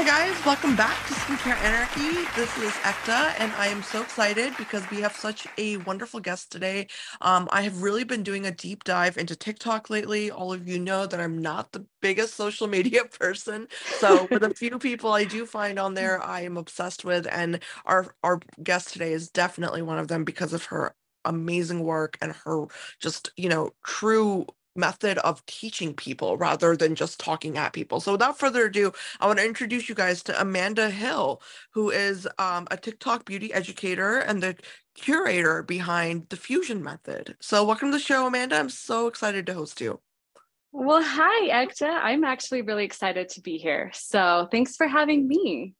[0.00, 2.24] Hi guys, welcome back to Skincare Anarchy.
[2.34, 6.50] This is Ekta, and I am so excited because we have such a wonderful guest
[6.50, 6.86] today.
[7.20, 10.30] Um, I have really been doing a deep dive into TikTok lately.
[10.30, 13.68] All of you know that I'm not the biggest social media person,
[13.98, 17.60] so for the few people I do find on there, I am obsessed with, and
[17.84, 20.94] our our guest today is definitely one of them because of her
[21.26, 22.64] amazing work and her
[23.00, 24.46] just you know true
[24.80, 28.00] method of teaching people rather than just talking at people.
[28.00, 31.40] So without further ado, I want to introduce you guys to Amanda Hill,
[31.70, 34.56] who is um, a TikTok beauty educator and the
[34.94, 37.36] curator behind the Fusion Method.
[37.40, 38.56] So welcome to the show, Amanda.
[38.56, 40.00] I'm so excited to host you.
[40.72, 41.88] Well, hi, Ekta.
[41.88, 43.90] I'm actually really excited to be here.
[43.92, 45.74] So thanks for having me.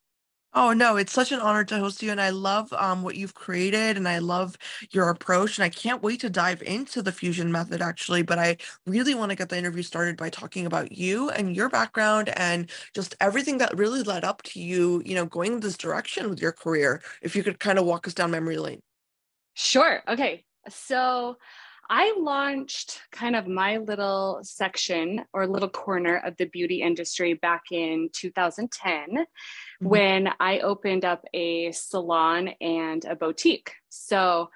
[0.52, 3.34] Oh no, it's such an honor to host you, and I love um, what you've
[3.34, 4.56] created, and I love
[4.90, 8.22] your approach, and I can't wait to dive into the fusion method actually.
[8.22, 11.68] But I really want to get the interview started by talking about you and your
[11.68, 16.28] background and just everything that really led up to you, you know, going this direction
[16.30, 17.00] with your career.
[17.22, 18.82] If you could kind of walk us down memory lane.
[19.54, 20.02] Sure.
[20.08, 20.44] Okay.
[20.68, 21.36] So
[21.92, 27.64] I launched kind of my little section or little corner of the beauty industry back
[27.72, 29.88] in 2010 mm-hmm.
[29.88, 33.72] when I opened up a salon and a boutique.
[33.88, 34.50] So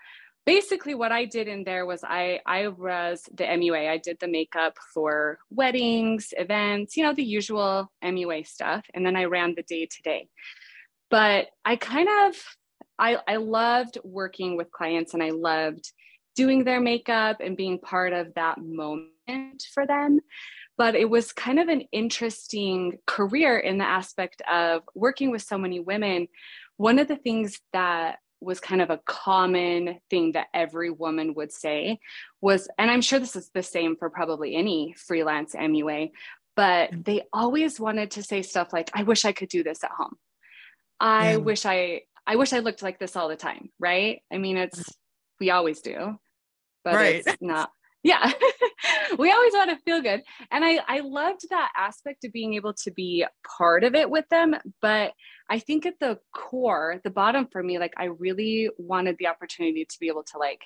[0.46, 3.90] basically what I did in there was I I was the MUA.
[3.90, 9.16] I did the makeup for weddings, events, you know, the usual MUA stuff and then
[9.16, 10.28] I ran the day to day.
[11.10, 12.36] But I kind of
[12.96, 15.92] I I loved working with clients and I loved
[16.34, 20.20] doing their makeup and being part of that moment for them.
[20.76, 25.56] But it was kind of an interesting career in the aspect of working with so
[25.56, 26.26] many women.
[26.76, 31.52] One of the things that was kind of a common thing that every woman would
[31.52, 31.98] say
[32.40, 36.10] was, and I'm sure this is the same for probably any freelance MUA,
[36.56, 37.04] but mm.
[37.04, 40.16] they always wanted to say stuff like, I wish I could do this at home.
[41.00, 41.36] I yeah.
[41.36, 44.22] wish I I wish I looked like this all the time, right?
[44.32, 44.82] I mean, it's
[45.40, 46.18] we always do
[46.84, 47.22] but right.
[47.26, 47.70] it's not
[48.04, 48.30] yeah
[49.18, 50.22] we always want to feel good
[50.52, 53.24] and i i loved that aspect of being able to be
[53.58, 55.12] part of it with them but
[55.50, 59.84] i think at the core the bottom for me like i really wanted the opportunity
[59.84, 60.60] to be able to like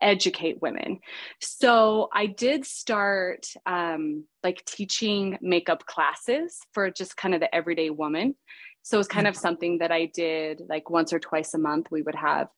[0.00, 0.98] educate women
[1.40, 7.90] so i did start um, like teaching makeup classes for just kind of the everyday
[7.90, 8.34] woman
[8.82, 9.40] so it was kind of mm-hmm.
[9.40, 12.48] something that i did like once or twice a month we would have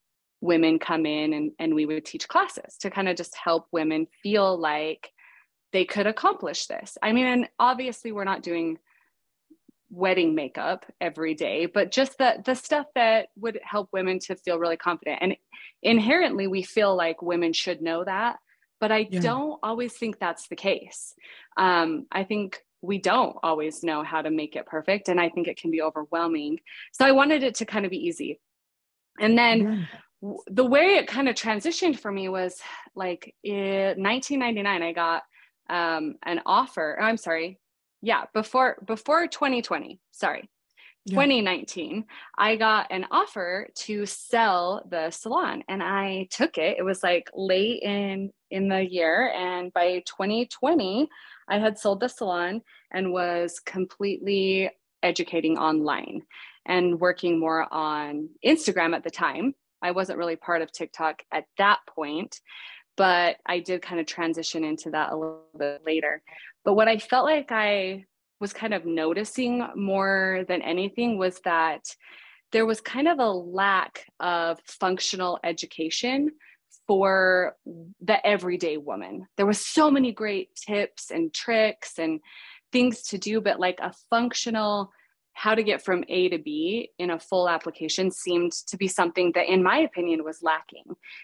[0.41, 4.07] women come in and, and we would teach classes to kind of just help women
[4.23, 5.11] feel like
[5.71, 6.97] they could accomplish this.
[7.01, 8.79] I mean, and obviously we're not doing
[9.91, 14.59] wedding makeup every day, but just the the stuff that would help women to feel
[14.59, 15.19] really confident.
[15.21, 15.35] And
[15.83, 18.37] inherently we feel like women should know that,
[18.79, 19.19] but I yeah.
[19.19, 21.13] don't always think that's the case.
[21.57, 25.47] Um, I think we don't always know how to make it perfect and I think
[25.47, 26.59] it can be overwhelming.
[26.93, 28.39] So I wanted it to kind of be easy.
[29.19, 29.59] And then
[29.91, 29.99] yeah
[30.47, 32.59] the way it kind of transitioned for me was
[32.95, 35.23] like in 1999 i got
[35.69, 37.59] um, an offer i'm sorry.
[38.01, 40.49] Yeah before before 2020 sorry.
[41.05, 41.15] Yeah.
[41.15, 42.05] 2019
[42.37, 46.77] i got an offer to sell the salon and i took it.
[46.77, 51.07] It was like late in in the year and by 2020
[51.47, 54.71] i had sold the salon and was completely
[55.03, 56.23] educating online
[56.65, 61.45] and working more on instagram at the time I wasn't really part of TikTok at
[61.57, 62.39] that point,
[62.97, 66.21] but I did kind of transition into that a little bit later.
[66.65, 68.05] But what I felt like I
[68.39, 71.83] was kind of noticing more than anything was that
[72.51, 76.31] there was kind of a lack of functional education
[76.87, 77.55] for
[78.01, 79.27] the everyday woman.
[79.37, 82.19] There was so many great tips and tricks and
[82.71, 84.91] things to do, but like a functional
[85.33, 89.31] how to get from A to B in a full application seemed to be something
[89.35, 90.83] that, in my opinion, was lacking.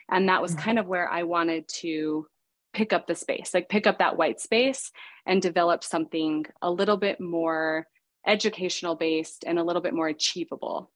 [0.10, 0.62] And that was mm-hmm.
[0.62, 2.28] kind of where I wanted to
[2.74, 4.92] pick up the space, like pick up that white space
[5.25, 7.88] and develop something a little bit more
[8.28, 10.92] educational based and a little bit more achievable.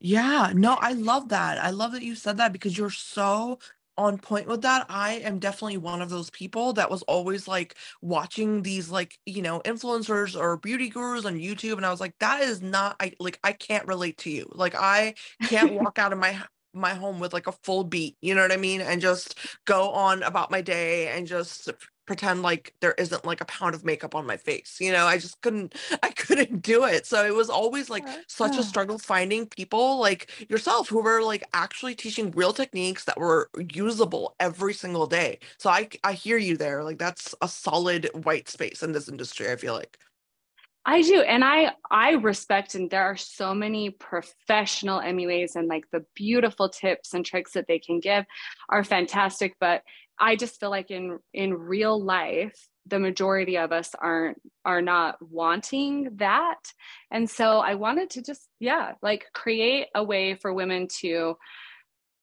[0.00, 1.62] Yeah, no, I love that.
[1.62, 3.58] I love that you said that because you're so
[3.98, 4.86] on point with that.
[4.88, 9.42] I am definitely one of those people that was always like watching these like, you
[9.42, 13.12] know, influencers or beauty gurus on YouTube and I was like that is not I
[13.20, 14.46] like I can't relate to you.
[14.52, 16.40] Like I can't walk out of my
[16.74, 18.80] my home with like a full beat, you know what I mean?
[18.80, 21.70] And just go on about my day and just
[22.04, 25.06] pretend like there isn't like a pound of makeup on my face you know?
[25.06, 27.06] I just couldn't i couldn't do it.
[27.06, 31.44] So it was always like such a struggle finding people like yourself who were like
[31.54, 35.38] actually teaching real techniques that were usable every single day.
[35.58, 36.82] So i i hear you there.
[36.84, 39.98] Like that's a solid white space in this industry i feel like
[40.84, 41.20] I do.
[41.20, 46.68] And I I respect and there are so many professional MUAs and like the beautiful
[46.68, 48.24] tips and tricks that they can give
[48.68, 49.82] are fantastic, but
[50.18, 55.16] I just feel like in in real life the majority of us aren't are not
[55.20, 56.60] wanting that.
[57.12, 61.36] And so I wanted to just yeah, like create a way for women to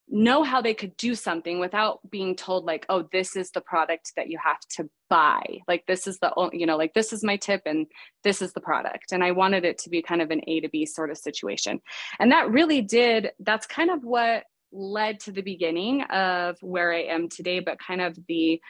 [0.10, 4.12] know how they could do something without being told like oh this is the product
[4.16, 5.44] that you have to buy.
[5.68, 7.88] Like this is the you know like this is my tip and
[8.24, 9.12] this is the product.
[9.12, 11.80] And i wanted it to be kind of an a to b sort of situation.
[12.20, 17.02] And that really did that's kind of what led to the beginning of where i
[17.02, 18.62] am today but kind of the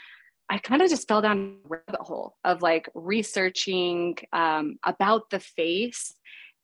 [0.50, 5.40] I kind of just fell down a rabbit hole of like researching um, about the
[5.40, 6.16] face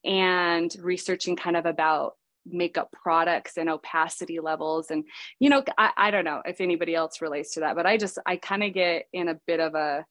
[0.03, 2.13] and researching kind of about
[2.45, 4.91] makeup products and opacity levels.
[4.91, 5.03] And
[5.39, 8.17] you know I, I don't know if anybody else relates to that but i just
[8.25, 10.05] i kind of get in a bit of a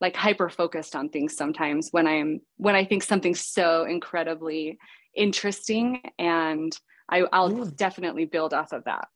[0.00, 4.78] like hyper focused on things sometimes when i'm when i think something's so incredibly
[5.14, 6.00] interesting.
[6.18, 6.76] And
[7.08, 7.70] I, i'll yeah.
[7.74, 9.08] definitely build off of that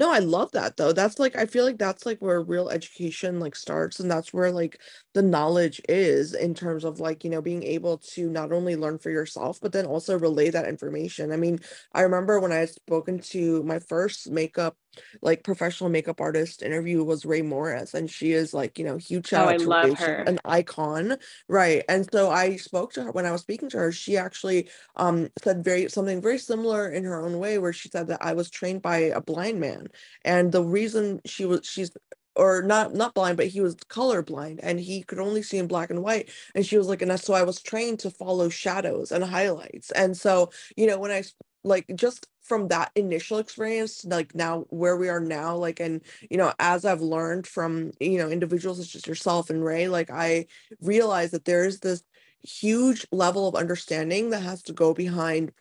[0.00, 0.92] no, I love that though.
[0.92, 4.50] That's like I feel like that's like where real education like starts and that's where
[4.50, 4.80] like
[5.14, 8.98] the knowledge is in terms of like, you know, being able to not only learn
[8.98, 11.32] for yourself but then also relay that information.
[11.32, 11.60] I mean,
[11.92, 14.76] I remember when I had spoken to my first makeup
[15.22, 19.28] like professional makeup artist interview was Rae Morris and she is like, you know, huge
[19.28, 20.24] shout oh, out to love her.
[20.26, 21.16] an icon.
[21.48, 21.82] Right.
[21.88, 25.28] And so I spoke to her when I was speaking to her, she actually um
[25.42, 28.50] said very something very similar in her own way where she said that I was
[28.50, 29.88] trained by a blind man.
[30.24, 31.90] And the reason she was she's
[32.36, 35.66] or not not blind but he was color blind and he could only see in
[35.66, 39.12] black and white and she was like and so i was trained to follow shadows
[39.12, 41.22] and highlights and so you know when i
[41.62, 46.36] like just from that initial experience like now where we are now like and you
[46.36, 50.46] know as i've learned from you know individuals such as yourself and Rae like i
[50.80, 52.04] realize that there is this
[52.42, 55.52] huge level of understanding that has to go behind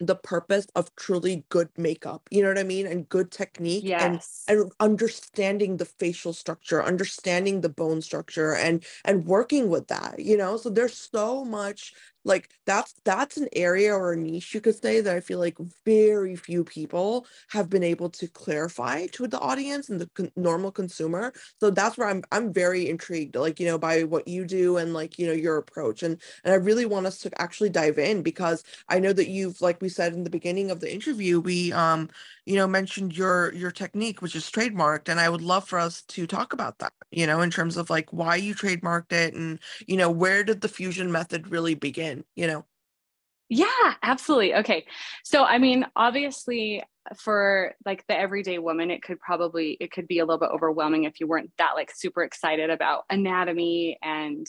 [0.00, 4.44] the purpose of truly good makeup you know what i mean and good technique yes.
[4.48, 10.18] and and understanding the facial structure understanding the bone structure and and working with that
[10.18, 11.92] you know so there's so much
[12.24, 15.56] like that's that's an area or a niche you could say that i feel like
[15.84, 20.70] very few people have been able to clarify to the audience and the con- normal
[20.70, 21.32] consumer.
[21.60, 24.92] So that's where i'm i'm very intrigued like you know by what you do and
[24.92, 26.02] like you know your approach.
[26.02, 29.60] And and i really want us to actually dive in because i know that you've
[29.60, 32.08] like we said in the beginning of the interview we um
[32.46, 36.02] you know mentioned your your technique which is trademarked and i would love for us
[36.02, 39.58] to talk about that you know in terms of like why you trademarked it and
[39.86, 42.64] you know where did the fusion method really begin in, you know?
[43.48, 44.54] Yeah, absolutely.
[44.54, 44.86] Okay.
[45.24, 46.84] So, I mean, obviously,
[47.16, 51.02] for like the everyday woman, it could probably it could be a little bit overwhelming
[51.04, 54.46] if you weren't that like super excited about anatomy and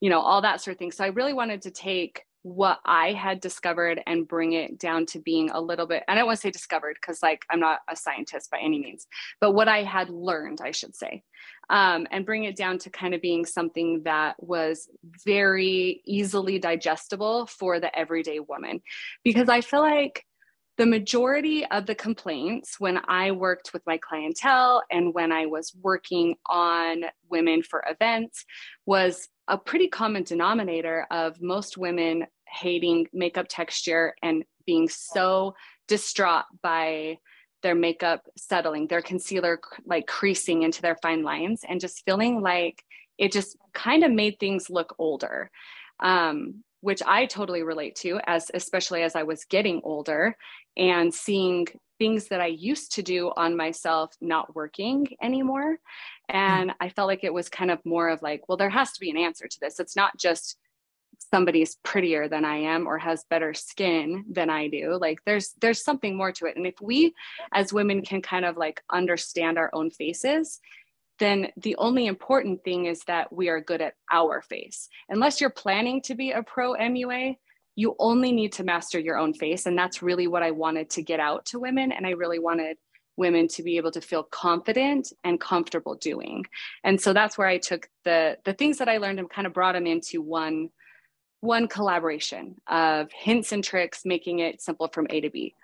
[0.00, 0.92] you know all that sort of thing.
[0.92, 5.18] So, I really wanted to take what I had discovered and bring it down to
[5.18, 7.96] being a little bit, I don't want to say discovered because like I'm not a
[7.96, 9.06] scientist by any means,
[9.40, 11.22] but what I had learned, I should say,
[11.70, 14.90] um, and bring it down to kind of being something that was
[15.24, 18.82] very easily digestible for the everyday woman.
[19.24, 20.26] Because I feel like
[20.76, 25.72] the majority of the complaints when I worked with my clientele and when I was
[25.80, 28.44] working on women for events
[28.84, 35.54] was a pretty common denominator of most women hating makeup texture and being so
[35.86, 37.18] distraught by
[37.62, 42.82] their makeup settling, their concealer like creasing into their fine lines, and just feeling like
[43.16, 45.50] it just kind of made things look older.
[46.00, 50.36] Um, which I totally relate to as especially as I was getting older
[50.76, 51.66] and seeing
[51.98, 55.78] things that I used to do on myself not working anymore.
[56.28, 56.72] And.
[56.80, 59.10] I felt like it was kind of more of like, well, there has to be
[59.10, 59.80] an answer to this.
[59.80, 60.58] It's not just
[61.18, 64.98] somebody's prettier than I am or has better skin than I do.
[65.00, 66.56] Like there's there's something more to it.
[66.56, 67.14] And if we
[67.52, 70.60] as women can kind of like understand our own faces,
[71.18, 74.88] then the only important thing is that we are good at our face.
[75.08, 77.36] Unless you're planning to be a pro MUA,
[77.76, 81.02] you only need to master your own face and that's really what I wanted to
[81.02, 82.76] get out to women and I really wanted
[83.16, 86.44] women to be able to feel confident and comfortable doing.
[86.82, 89.52] And so that's where I took the the things that I learned and kind of
[89.52, 90.70] brought them into one
[91.40, 95.54] one collaboration of hints and tricks, making it simple from A to B.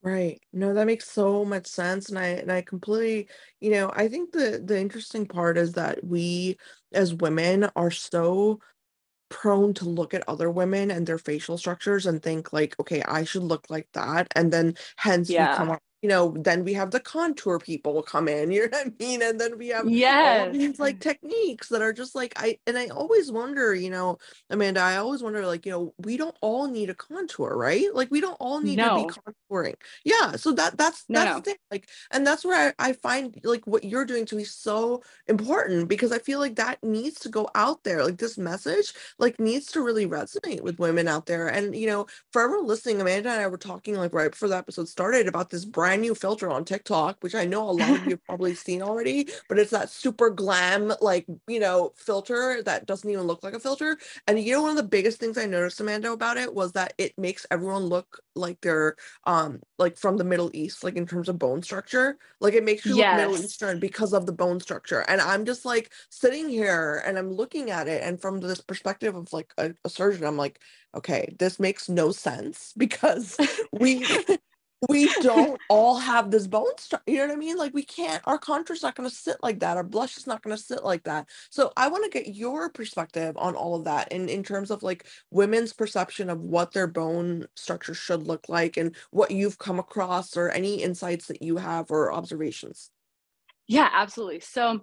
[0.00, 0.40] Right.
[0.52, 2.08] No, that makes so much sense.
[2.08, 3.28] And I and I completely,
[3.60, 6.56] you know, I think the the interesting part is that we
[6.92, 8.60] as women are so
[9.28, 13.24] prone to look at other women and their facial structures and think like, okay, I
[13.24, 14.28] should look like that.
[14.36, 15.52] And then hence yeah.
[15.52, 18.68] we come up you know, then we have the contour people come in, you know
[18.78, 19.22] what I mean?
[19.22, 20.46] And then we have yes.
[20.46, 24.18] all these like techniques that are just like I and I always wonder, you know,
[24.50, 27.86] Amanda, I always wonder, like, you know, we don't all need a contour, right?
[27.92, 29.06] Like we don't all need no.
[29.06, 29.20] to be
[29.52, 29.74] contouring.
[30.04, 30.32] Yeah.
[30.32, 31.38] So that that's no, that's no.
[31.38, 31.56] the thing.
[31.70, 35.88] Like, and that's where I, I find like what you're doing to be so important
[35.88, 38.04] because I feel like that needs to go out there.
[38.04, 41.48] Like this message, like needs to really resonate with women out there.
[41.48, 44.56] And you know, for everyone listening, Amanda and I were talking like right before the
[44.56, 47.88] episode started about this brand brand new filter on TikTok, which I know a lot
[47.88, 52.62] of you have probably seen already, but it's that super glam, like, you know, filter
[52.64, 53.96] that doesn't even look like a filter.
[54.26, 56.92] And you know, one of the biggest things I noticed, Amanda, about it was that
[56.98, 61.30] it makes everyone look like they're um like from the Middle East, like in terms
[61.30, 62.18] of bone structure.
[62.38, 63.18] Like it makes you yes.
[63.18, 65.00] look Middle Eastern because of the bone structure.
[65.08, 69.16] And I'm just like sitting here and I'm looking at it, and from this perspective
[69.16, 70.60] of like a, a surgeon, I'm like,
[70.94, 73.36] okay, this makes no sense because
[73.72, 74.04] we
[74.88, 77.10] we don't all have this bone structure.
[77.10, 77.56] You know what I mean?
[77.56, 79.76] Like we can't, our contour's not going to sit like that.
[79.76, 81.28] Our blush is not going to sit like that.
[81.50, 84.82] So I want to get your perspective on all of that and in terms of
[84.82, 89.78] like women's perception of what their bone structure should look like and what you've come
[89.78, 92.90] across or any insights that you have or observations.
[93.66, 94.40] Yeah, absolutely.
[94.40, 94.82] So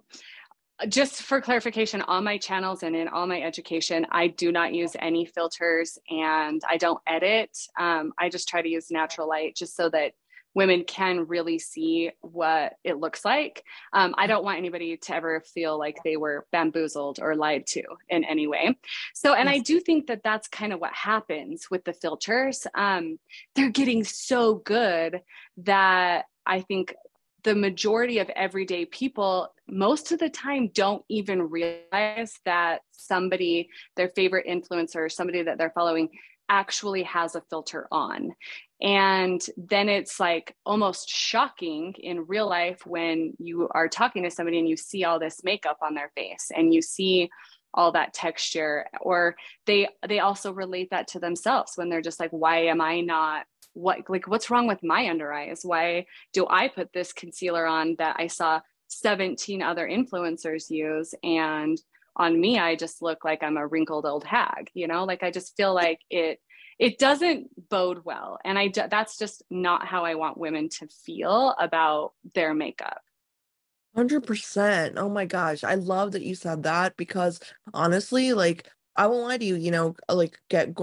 [0.90, 4.96] just for clarification, on my channels and in all my education, I do not use
[5.00, 7.58] any filters and I don't edit.
[7.80, 10.14] Um, I just try to use natural light just so that
[10.54, 13.64] women can really see what it looks like.
[13.94, 17.84] Um, I don't want anybody to ever feel like they were bamboozled or lied to
[18.10, 18.78] in any way.
[19.14, 22.66] So, and I do think that that's kind of what happens with the filters.
[22.74, 23.20] Um,
[23.54, 25.22] they're getting so good
[25.58, 26.96] that I think
[27.46, 34.10] the majority of everyday people most of the time don't even realize that somebody their
[34.10, 36.10] favorite influencer somebody that they're following
[36.50, 38.36] actually has a filter on.
[38.82, 44.60] And then it's like almost shocking in real life when you are talking to somebody
[44.60, 47.30] and you see all this makeup on their face and you see
[47.74, 49.36] all that texture or
[49.66, 53.46] they they also relate that to themselves when they're just like why am i not
[53.76, 55.62] what like what's wrong with my under eyes?
[55.64, 61.14] Why do i put this concealer on that i saw 17 other influencers use?
[61.24, 61.78] And
[62.16, 65.04] on me i just look like i'm a wrinkled old hag you know?
[65.04, 66.40] Like i just feel like it
[66.80, 68.40] it doesn't bode well.
[68.44, 73.02] And i that's just not how i want women to feel about their makeup.
[73.96, 74.94] 100%.
[74.98, 75.64] Oh my gosh.
[75.64, 77.40] I love that you said that because
[77.74, 80.74] honestly, like, I won't lie to you, you know, like get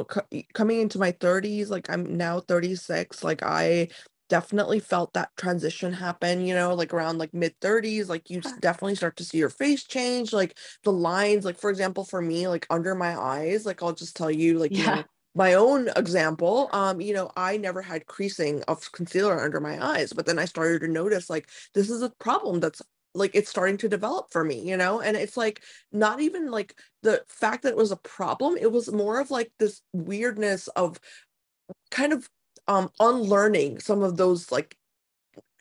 [0.54, 3.88] coming into my 30s, like I'm now 36, like I
[4.28, 8.94] definitely felt that transition happen, you know, like around like mid 30s, like you definitely
[8.96, 12.66] start to see your face change, like the lines, like for example, for me, like
[12.70, 15.04] under my eyes, like I'll just tell you, like, you know,
[15.34, 20.12] my own example um you know i never had creasing of concealer under my eyes
[20.12, 22.82] but then i started to notice like this is a problem that's
[23.14, 25.00] like it's starting to develop for me you know?
[25.00, 28.90] And it's like not even like the fact that it was a problem it was
[28.92, 31.00] more of like this weirdness of
[31.90, 32.28] kind of
[32.68, 34.76] um unlearning some of those like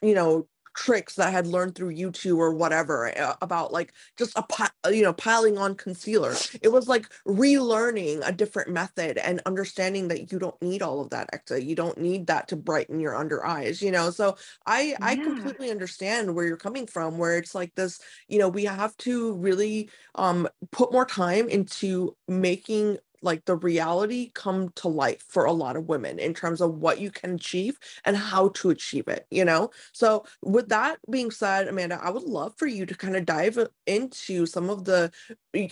[0.02, 4.38] you know tricks that I had learned through YouTube or whatever uh, about like just
[4.38, 4.46] a
[4.86, 6.34] uh, you know piling on concealer.
[6.62, 11.10] It was like relearning a different method and understanding that you don't need all of
[11.12, 11.60] that extra.
[11.60, 14.10] You don't need that to brighten your under eyes, you know.
[14.12, 14.98] So I yeah.
[15.02, 18.96] I completely understand where you're coming from where it's like this, you know, we have
[18.98, 25.46] to really um put more time into making like the reality come to life for
[25.46, 29.08] a lot of women in terms of what you can achieve and how to achieve
[29.08, 29.70] it you know?
[29.94, 33.58] So with that being said amanda i would love for you to kind of dive
[33.86, 35.12] into some of the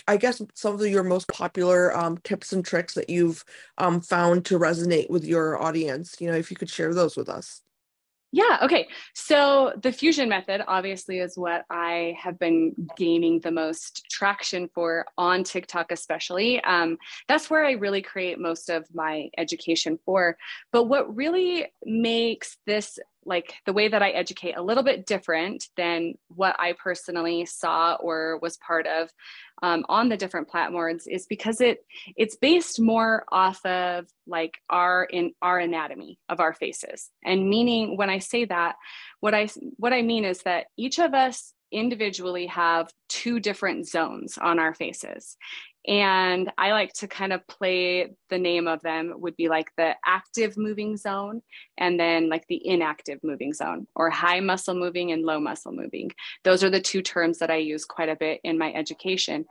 [0.08, 3.44] i guess some of the, your most popular um, tips and tricks that you've
[3.78, 7.28] um, found to resonate with your audience you know if you could share those with
[7.28, 7.62] us
[8.32, 8.58] yeah.
[8.62, 8.88] Okay.
[9.14, 15.04] So the fusion method obviously is what I have been gaining the most traction for
[15.18, 16.62] on TikTok, especially.
[16.62, 16.96] Um,
[17.26, 20.36] that's where I really create most of my education for.
[20.70, 25.68] But what really makes this like the way that I educate a little bit different
[25.76, 29.10] than what I personally saw or was part of
[29.62, 31.84] um, on the different platforms is because it
[32.16, 37.10] it's based more off of like our in our anatomy of our faces.
[37.24, 38.76] And meaning when I say that
[39.20, 44.38] what I what I mean is that each of us individually have two different zones
[44.38, 45.36] on our faces
[45.86, 49.94] and I like to kind of play the name of them would be like the
[50.04, 51.40] active moving zone
[51.78, 56.10] and then like the inactive moving zone or high muscle moving and low muscle moving.
[56.44, 59.46] Those are the two terms that I use quite a bit in my education.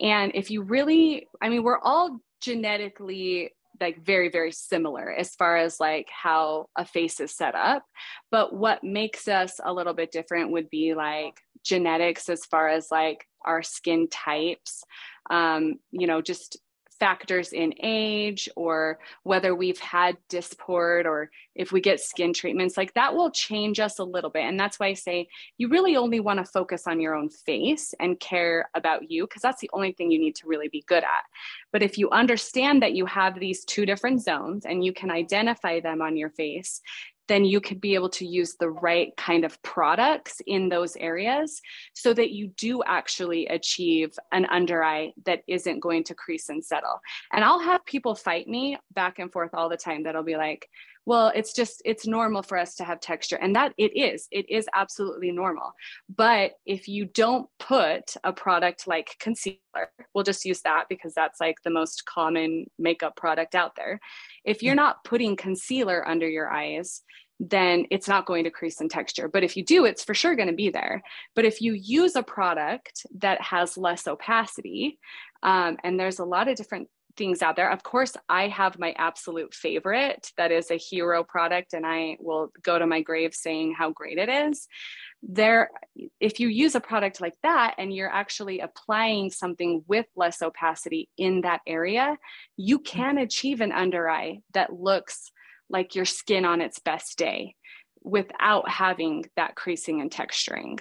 [0.00, 5.56] And if you really, I mean, we're all genetically like very very similar as far
[5.56, 7.84] as like how a face is set up
[8.30, 12.88] but what makes us a little bit different would be like genetics as far as
[12.90, 14.84] like our skin types
[15.30, 16.58] um, you know just
[16.98, 22.92] factors in age or whether we've had dysport or if we get skin treatments like
[22.94, 24.44] that will change us a little bit.
[24.44, 27.94] And that's why i say you really only want to focus on your own face
[28.00, 31.04] and care about you because that's the only thing you need to really be good
[31.04, 31.24] at.
[31.72, 35.80] But if you understand that you have these two different zones and you can identify
[35.80, 36.80] them on your face
[37.28, 41.60] then you could be able to use the right kind of products in those areas
[41.92, 46.64] so that you do actually achieve an under eye that isn't going to crease and
[46.64, 47.00] settle.
[47.32, 50.68] And I'll have people fight me back and forth all the time that'll be like,
[51.08, 54.48] well it's just it's normal for us to have texture and that it is it
[54.50, 55.72] is absolutely normal
[56.14, 59.58] but if you don't put a product like concealer
[60.14, 63.98] we'll just use that because that's like the most common makeup product out there
[64.44, 67.02] if you're not putting concealer under your eyes
[67.40, 69.28] then it's not going to crease in texture.
[69.28, 71.04] But if you do, it's for sure going to be there.
[71.36, 74.98] But if you use a product that has less opacity,
[75.44, 76.88] um, and there's a lot of different
[77.18, 77.70] things out there.
[77.70, 82.50] Of course, I have my absolute favorite that is a hero product, and I will
[82.62, 84.66] go to my grave saying how great it is.
[85.22, 85.70] There,
[86.20, 91.08] if you use a product like that and you're actually applying something with less opacity
[91.18, 92.16] in that area,
[92.56, 92.98] you mm-hmm.
[92.98, 95.32] can achieve an under eye that looks
[95.68, 97.56] like your skin on its best day
[98.02, 100.78] without having that creasing and texturing.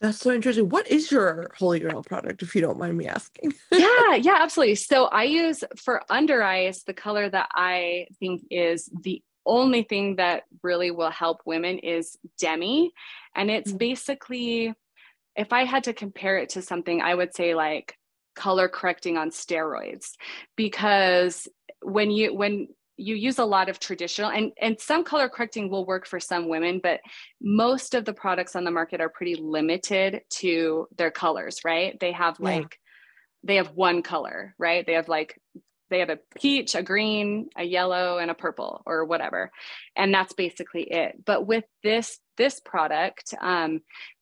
[0.00, 0.70] That's so interesting.
[0.70, 3.52] What is your holy grail product, if you don't mind me asking?
[3.70, 4.76] yeah, yeah, absolutely.
[4.76, 10.16] So I use for under eyes the color that I think is the only thing
[10.16, 12.92] that really will help women is Demi.
[13.34, 13.78] And it's mm.
[13.78, 14.74] basically,
[15.36, 17.96] if I had to compare it to something, I would say like
[18.34, 20.12] color correcting on steroids
[20.56, 21.46] because
[21.82, 22.68] when you when
[23.00, 26.48] you use a lot of traditional and and some color correcting will work for some
[26.48, 27.00] women but
[27.40, 31.98] most of the products on the market are pretty limited to their colors right?
[31.98, 32.90] They have like yeah.
[33.44, 34.86] they have one color right?
[34.86, 35.40] They have like
[35.88, 39.50] they have a peach a green a yellow and a purple or whatever.
[39.96, 41.24] And that's basically it.
[41.24, 43.80] But with this this product um,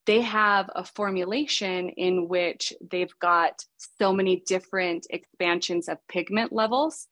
[0.08, 3.62] they have a formulation in which they've got
[4.00, 7.08] so many different expansions of pigment levels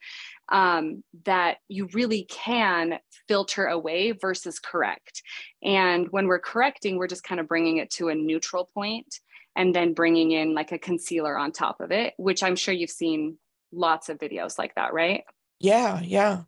[0.49, 5.23] um, that you really can filter away versus correct.
[5.63, 9.21] And when we're correcting, we're just kind of bringing it to a neutral point
[9.55, 12.89] and then bringing in like a concealer on top of it, which I'm sure you've
[12.89, 13.37] seen
[13.73, 15.23] lots of videos like that, right?
[15.61, 16.45] Yeah, yeah.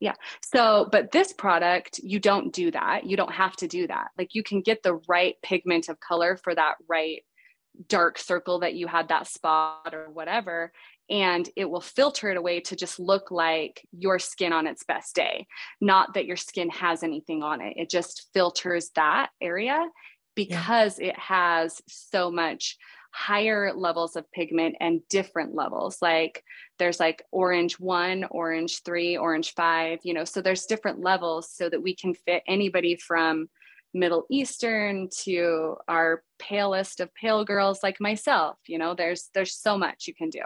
[0.00, 0.14] Yeah.
[0.54, 3.06] So, but this product, you don't do that.
[3.06, 4.08] You don't have to do that.
[4.18, 7.22] Like you can get the right pigment of color for that right
[7.88, 10.72] dark circle that you had that spot or whatever
[11.08, 15.14] and it will filter it away to just look like your skin on its best
[15.14, 15.46] day
[15.80, 19.86] not that your skin has anything on it it just filters that area
[20.34, 21.08] because yeah.
[21.08, 22.76] it has so much
[23.12, 25.98] higher levels of pigment and different levels.
[26.02, 26.42] Like
[26.78, 31.68] there's like orange 1 orange 3 orange 5 you know so there's different levels so
[31.68, 33.48] that we can fit anybody from
[33.94, 39.78] middle eastern to our palest of pale girls like myself you know there's there's so
[39.78, 40.42] much you can do.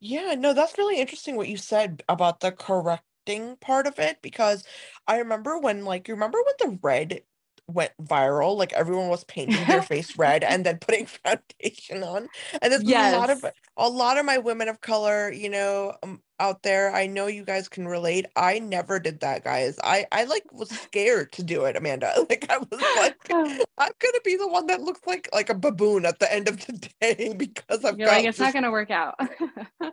[0.00, 4.64] Yeah, no, that's really interesting what you said about the correcting part of it because
[5.06, 7.22] I remember when like you remember when the red
[7.68, 12.28] went viral, like everyone was painting their face red and then putting foundation on.
[12.60, 13.14] And there's yes.
[13.14, 13.44] a lot of
[13.76, 17.44] a lot of my women of color, you know, um, out there i know you
[17.44, 21.64] guys can relate i never did that guys i i like was scared to do
[21.64, 23.64] it amanda like i was like oh.
[23.78, 26.64] i'm gonna be the one that looks like like a baboon at the end of
[26.66, 29.14] the day because i've You're got like it's not gonna work out.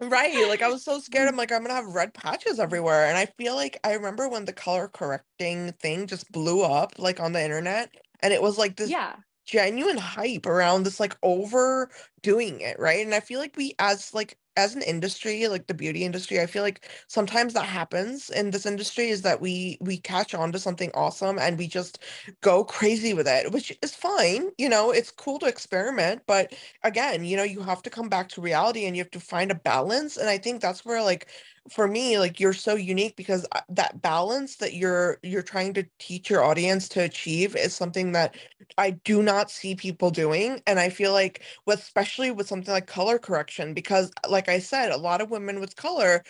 [0.01, 1.31] Right like i was so scared mm.
[1.31, 4.45] i'm like i'm gonna have red patches everywhere and i feel like i remember when
[4.45, 8.75] the color correcting thing just blew up like on the internet and it was like
[8.75, 9.15] this yeah.
[9.45, 14.37] genuine hype around this like overdoing it right and i feel like we as like
[14.57, 18.65] as an industry like the beauty industry i feel like sometimes that happens in this
[18.65, 21.99] industry is that we we catch on to something awesome and we just
[22.41, 27.25] go crazy with it which is fine you know it's cool to experiment but again
[27.25, 29.55] you know you have to come back to reality and you have to find a
[29.55, 31.27] balance and i think that's where like
[31.69, 35.83] for me like you're so unique because uh, that balance that you're you're trying to
[35.99, 38.35] teach your audience to achieve is something that
[38.77, 42.85] i do not see people doing and i feel like with especially with something like
[42.87, 46.23] color correction because like i said a lot of women with color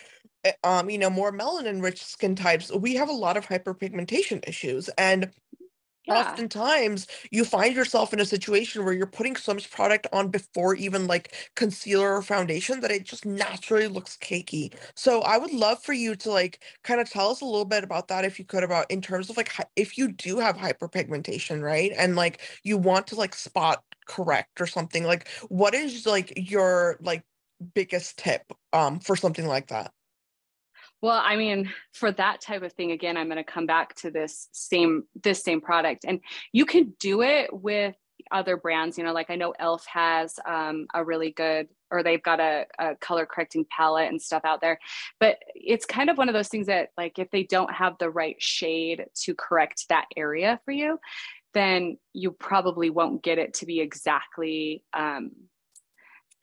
[0.44, 4.46] eh, um you know more melanin rich skin types we have a lot of hyperpigmentation
[4.48, 5.30] issues and
[6.06, 6.14] yeah.
[6.20, 10.74] oftentimes you find yourself in a situation where you're putting so much product on before
[10.76, 14.72] even like concealer or foundation that it just naturally looks cakey.
[14.94, 17.84] So I would love for you to like kind of tell us a little bit
[17.84, 21.62] about that if you could about in terms of like if you do have hyperpigmentation,
[21.62, 21.92] right?
[21.96, 26.96] And like you want to like spot correct or something like what is like your
[27.00, 27.24] like
[27.74, 29.92] biggest tip um for something like that?
[31.06, 34.10] Well, I mean, for that type of thing, again, I'm going to come back to
[34.10, 36.18] this same this same product, and
[36.50, 37.94] you can do it with
[38.32, 38.98] other brands.
[38.98, 42.66] You know, like I know Elf has um, a really good, or they've got a,
[42.80, 44.80] a color correcting palette and stuff out there.
[45.20, 48.10] But it's kind of one of those things that, like, if they don't have the
[48.10, 50.98] right shade to correct that area for you,
[51.54, 55.30] then you probably won't get it to be exactly um,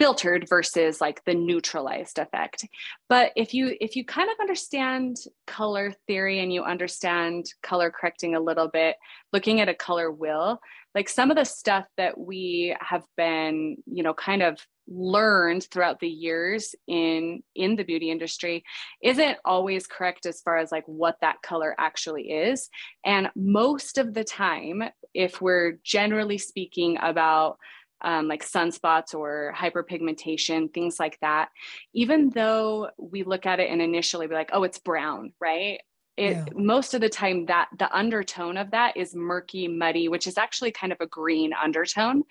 [0.03, 2.67] filtered versus like the neutralized effect.
[3.07, 5.15] But if you if you kind of understand
[5.47, 8.97] color theory and you understand color correcting a little bit
[9.31, 10.59] looking at a color wheel
[10.93, 14.57] like some of the stuff that we have been you know kind of
[14.89, 18.61] learned throughout the years in in the beauty industry
[19.01, 22.69] isn't always correct as far as like what that color actually is.
[23.05, 27.57] And most of the time if we're generally speaking about
[28.03, 31.49] um, like sunspots or hyperpigmentation, things like that,
[31.93, 35.79] even though we look at it and initially be like, oh, it's brown, right?
[36.15, 36.45] it yeah.
[36.53, 40.71] most of the time that the undertone of that is murky muddy which is actually
[40.71, 42.23] kind of a green undertone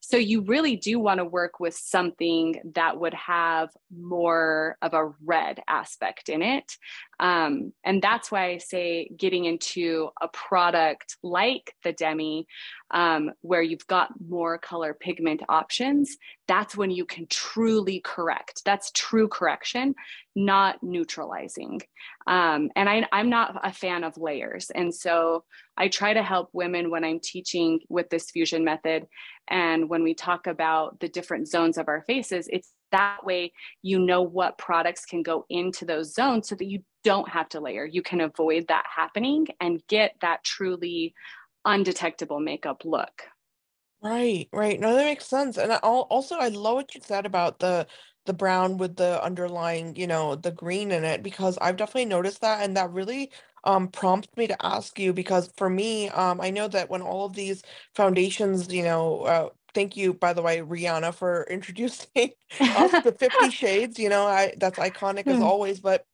[0.00, 5.12] so you really do want to work with something that would have more of a
[5.24, 6.76] red aspect in it
[7.20, 12.46] um, and that's why i say getting into a product like the demi
[12.90, 18.90] um, where you've got more color pigment options that's when you can truly correct that's
[18.92, 19.94] true correction
[20.36, 21.80] not neutralizing.
[22.26, 24.70] Um, and I, I'm not a fan of layers.
[24.70, 25.44] And so
[25.76, 29.06] I try to help women when I'm teaching with this fusion method.
[29.48, 33.52] And when we talk about the different zones of our faces, it's that way
[33.82, 37.60] you know what products can go into those zones so that you don't have to
[37.60, 37.84] layer.
[37.84, 41.14] You can avoid that happening and get that truly
[41.66, 43.24] undetectable makeup look.
[44.02, 44.78] Right, right.
[44.78, 45.56] No, that makes sense.
[45.56, 47.86] And I, also, I love what you said about the
[48.26, 52.40] the brown with the underlying, you know, the green in it because I've definitely noticed
[52.40, 53.30] that and that really
[53.64, 57.24] um prompts me to ask you because for me, um I know that when all
[57.26, 57.62] of these
[57.94, 63.50] foundations, you know, uh thank you by the way Rihanna for introducing us to 50
[63.50, 65.42] shades, you know, I that's iconic as hmm.
[65.42, 66.06] always, but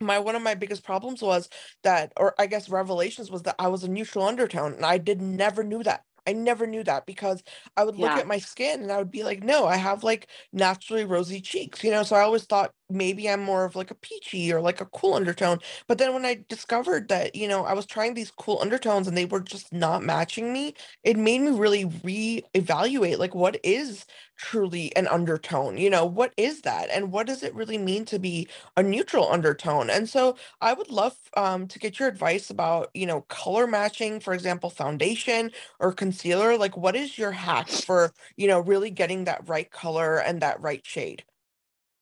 [0.00, 1.48] my one of my biggest problems was
[1.82, 5.20] that or I guess revelations was that I was a neutral undertone and I did
[5.20, 7.42] never knew that I never knew that because
[7.76, 8.18] I would look yeah.
[8.18, 11.82] at my skin and I would be like, no, I have like naturally rosy cheeks,
[11.82, 12.02] you know?
[12.02, 15.14] So I always thought maybe I'm more of like a peachy or like a cool
[15.14, 15.58] undertone.
[15.86, 19.16] But then when I discovered that, you know, I was trying these cool undertones and
[19.16, 20.74] they were just not matching me,
[21.04, 25.76] it made me really reevaluate like what is truly an undertone?
[25.76, 26.88] You know, what is that?
[26.90, 29.90] And what does it really mean to be a neutral undertone?
[29.90, 34.20] And so I would love um, to get your advice about, you know, color matching,
[34.20, 36.56] for example, foundation or concealer.
[36.56, 40.60] Like, what is your hack for, you know, really getting that right color and that
[40.60, 41.24] right shade?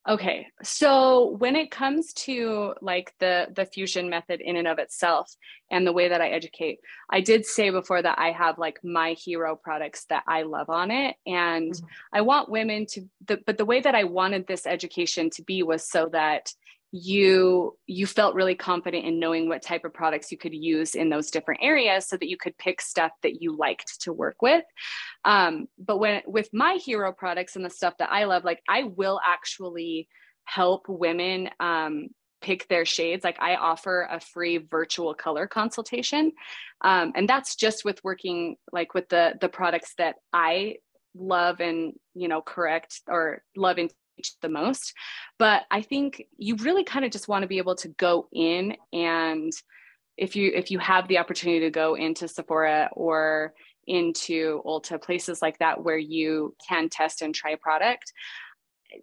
[0.08, 0.46] Okay.
[0.62, 5.30] So when it comes to like the the fusion method in and of itself
[5.70, 6.78] and the way that I educate,
[7.10, 10.90] I did say before that I have like my hero products that I love on
[10.90, 11.86] it and mm-hmm.
[12.14, 15.62] I want women to the but the way that I wanted this education to be
[15.62, 16.54] was so that
[16.90, 21.10] you you felt really confident in knowing what type of products you could use in
[21.10, 24.64] those different areas so that you could pick stuff that you liked to work with.
[25.24, 28.84] Um, but when with my hero products and the stuff that i love like i
[28.84, 30.08] will actually
[30.44, 32.08] help women um,
[32.40, 33.22] pick their shades.
[33.24, 36.32] Like i offer a free virtual color consultation.
[36.80, 40.76] Um, and that's just with working like with the the products that i
[41.14, 43.92] love and you know correct or love and
[44.42, 44.94] the most.
[45.38, 48.76] But I think you really kind of just want to be able to go in
[48.92, 49.52] and
[50.16, 53.54] if you if you have the opportunity to go into Sephora or
[53.86, 58.12] into Ulta places like that where you can test and try product,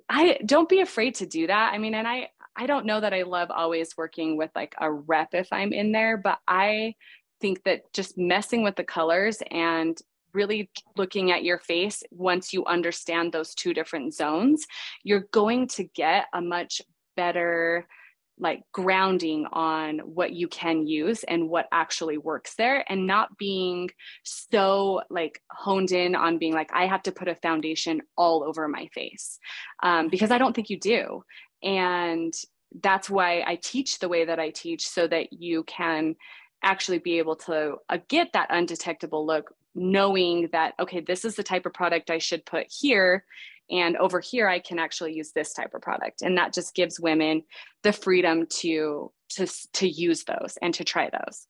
[0.10, 1.74] I don't be afraid to do that.
[1.74, 4.92] I mean, and I I don't know that I love always working with like a
[4.92, 6.96] rep if I'm in there, but I
[7.42, 9.98] think that just messing with the colors and
[10.36, 14.66] really looking at your face once you understand those two different zones
[15.04, 16.82] you're going to get a much
[17.16, 17.88] better
[18.38, 23.90] like grounding on what you can use and what actually works there and not being
[24.24, 28.68] so like honed in on being like i have to put a foundation all over
[28.68, 29.40] my face
[29.84, 31.24] um, because i don't think you do.
[31.64, 32.34] And
[32.82, 36.16] that's why i teach the way that i teach so that you can
[36.62, 41.44] actually be able to uh, get that undetectable look knowing that okay this is the
[41.44, 43.26] type of product i should put here
[43.70, 47.00] and over here i can actually use this type of product and that just gives
[47.00, 47.44] women
[47.84, 51.48] the freedom to to to use those and to try those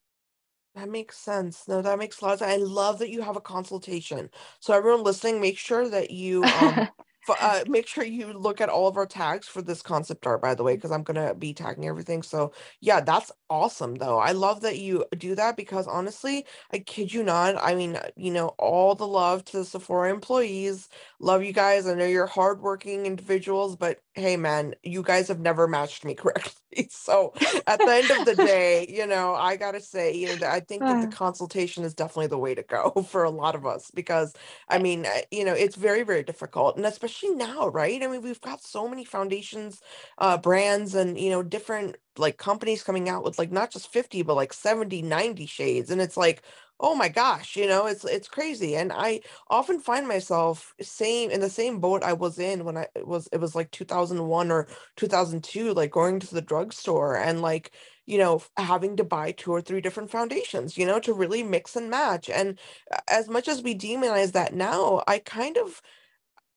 [0.75, 1.69] that makes sense.
[1.69, 2.51] No, that makes a lot of sense.
[2.51, 4.29] I love that you have a consultation.
[4.59, 6.89] So everyone listening, make sure that you um
[7.33, 10.53] uh, make sure you look at all of our tags for this concept art, by
[10.55, 12.21] the way, because I'm gonna be tagging everything.
[12.23, 14.19] So yeah, that's awesome though.
[14.19, 17.55] I love that you do that because honestly, I kid you not.
[17.61, 20.89] I mean, you know, all the love to the Sephora employees.
[21.19, 21.87] Love you guys.
[21.87, 26.87] I know you're hardworking individuals, but hey, man, you guys have never matched me correctly.
[26.89, 27.33] So
[27.67, 30.87] at the end of the day, you know, I gotta say, you know, I think
[30.87, 34.33] that the consultation is definitely the way to go for a lot of us because
[34.69, 38.01] I mean, uh, you know, it's very, very difficult, and especially now, right?
[38.01, 39.81] I mean, we've got so many foundations,
[40.17, 44.21] uh, brands, and you know, different like companies coming out with like not just 50
[44.21, 46.43] but like 70 90 shades and it's like
[46.79, 51.39] oh my gosh you know it's it's crazy and i often find myself same in
[51.39, 54.67] the same boat i was in when i it was it was like 2001 or
[54.97, 57.71] 2002 like going to the drugstore and like
[58.05, 61.75] you know having to buy two or three different foundations you know to really mix
[61.77, 62.59] and match and
[62.93, 65.81] uh, as much as we demonize that now i kind of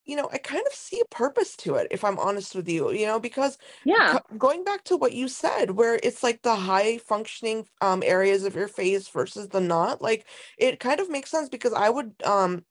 [0.09, 2.91] you know, I kind of see a purpose to it, if I'm honest with you,
[2.91, 6.55] you know, because yeah, co- going back to what you said, where it's like the
[6.55, 11.31] high functioning um areas of your face versus the not, like it kind of makes
[11.31, 12.65] sense because I would um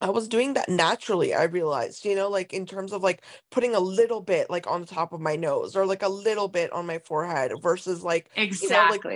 [0.00, 3.74] I was doing that naturally, I realized, you know, like in terms of like putting
[3.74, 6.72] a little bit like on the top of my nose or like a little bit
[6.72, 8.58] on my forehead versus like exactly.
[8.60, 9.06] You know, like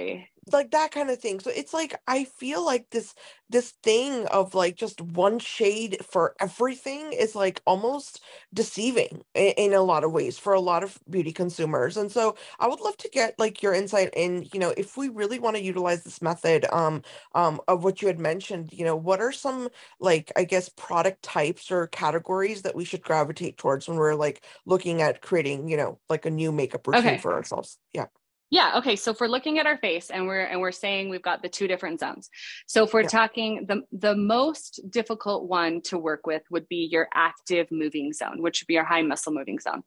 [0.53, 1.41] like that kind of thing.
[1.41, 3.15] So it's like i feel like this
[3.49, 8.21] this thing of like just one shade for everything is like almost
[8.53, 11.97] deceiving in, in, a lot of ways for a lot of beauty consumers.
[11.97, 15.09] And so i would love to get like your insight in you know if we
[15.09, 17.03] really want to utilize this method um
[17.35, 19.69] um of what you had mentioned you know what are some
[20.01, 24.45] like i guess product types or categories that we should gravitate towards when we're like
[24.65, 27.19] looking at creating you know like a new makeup routine okay.
[27.19, 27.79] for ourselves?
[27.93, 28.07] Yeah
[28.51, 28.75] yeah.
[28.77, 28.95] Okay.
[28.95, 31.49] So if we're looking at our face and we're and we're saying we've got the
[31.49, 32.31] two different zones.
[32.67, 33.09] So if we're yeah.
[33.09, 38.43] talking the the most difficult one to work with would be your active moving zone,
[38.43, 39.83] which would be your high muscle moving zone.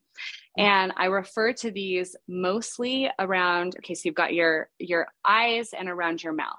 [0.58, 0.64] Mm.
[0.64, 3.76] And I refer to these mostly around.
[3.78, 6.58] Okay, so you've got your your eyes and around your mouth.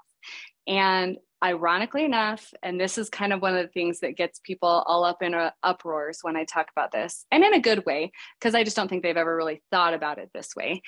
[0.67, 4.83] And ironically enough, and this is kind of one of the things that gets people
[4.85, 8.11] all up in a, uproars when I talk about this, and in a good way,
[8.39, 10.81] because I just don't think they've ever really thought about it this way.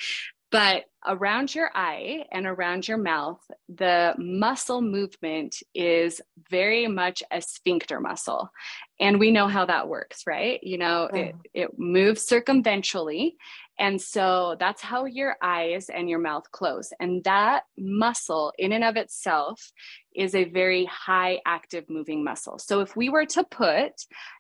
[0.54, 7.42] But around your eye and around your mouth, the muscle movement is very much a
[7.42, 8.52] sphincter muscle.
[9.00, 10.60] And we know how that works, right?
[10.62, 11.18] You know, mm.
[11.18, 13.36] it, it moves circumventually.
[13.80, 16.94] And so that's how your eyes and your mouth close.
[17.00, 19.72] And that muscle, in and of itself,
[20.16, 22.60] is a very high active moving muscle.
[22.60, 23.94] So if we were to put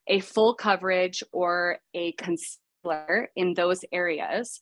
[0.06, 4.62] a full coverage or a concealer in those areas,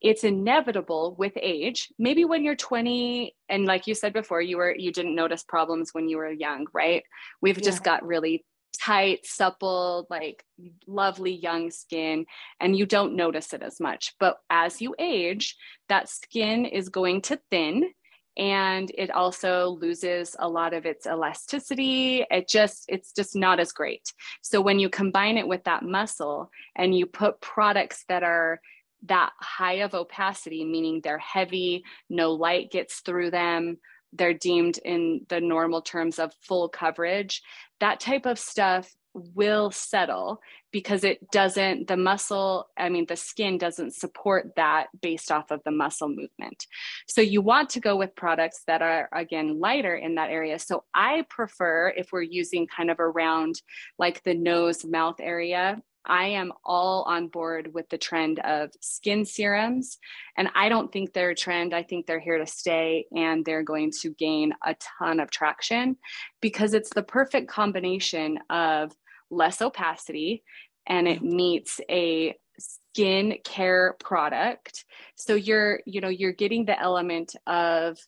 [0.00, 1.92] it's inevitable with age.
[1.98, 5.90] Maybe when you're 20 and like you said before you were you didn't notice problems
[5.92, 7.02] when you were young right?
[7.40, 7.64] We've yeah.
[7.64, 8.44] just got really
[8.78, 10.44] tight supple like
[10.86, 12.24] lovely young skin
[12.60, 14.14] and you don't notice it as much.
[14.18, 15.56] But as you age
[15.88, 17.90] that skin is going to thin
[18.36, 22.24] and it also loses a lot of its elasticity.
[22.30, 24.12] It just it's just not as great.
[24.40, 28.60] So when you combine it with that muscle and you put products that are
[29.06, 33.78] that high of opacity, meaning they're heavy, no light gets through them,
[34.12, 37.42] they're deemed in the normal terms of full coverage,
[37.80, 43.58] that type of stuff will settle because it doesn't the muscle i mean the skin
[43.58, 46.66] doesn't support that based off of the muscle movement.
[47.08, 50.58] So you want to go with products that are again lighter in that area.
[50.60, 53.60] So i prefer if we're using kind of around
[53.98, 59.24] like the nose mouth area I am all on board with the trend of skin
[59.24, 59.98] serums.
[60.36, 61.74] And I don't think they're a trend.
[61.74, 65.96] I think they're here to stay and they're going to gain a ton of traction
[66.40, 68.92] because it's the perfect combination of
[69.30, 70.42] less opacity
[70.86, 71.36] and it mm-hmm.
[71.36, 74.84] meets a skin care product.
[75.16, 77.98] So you're, you know, you're getting the element of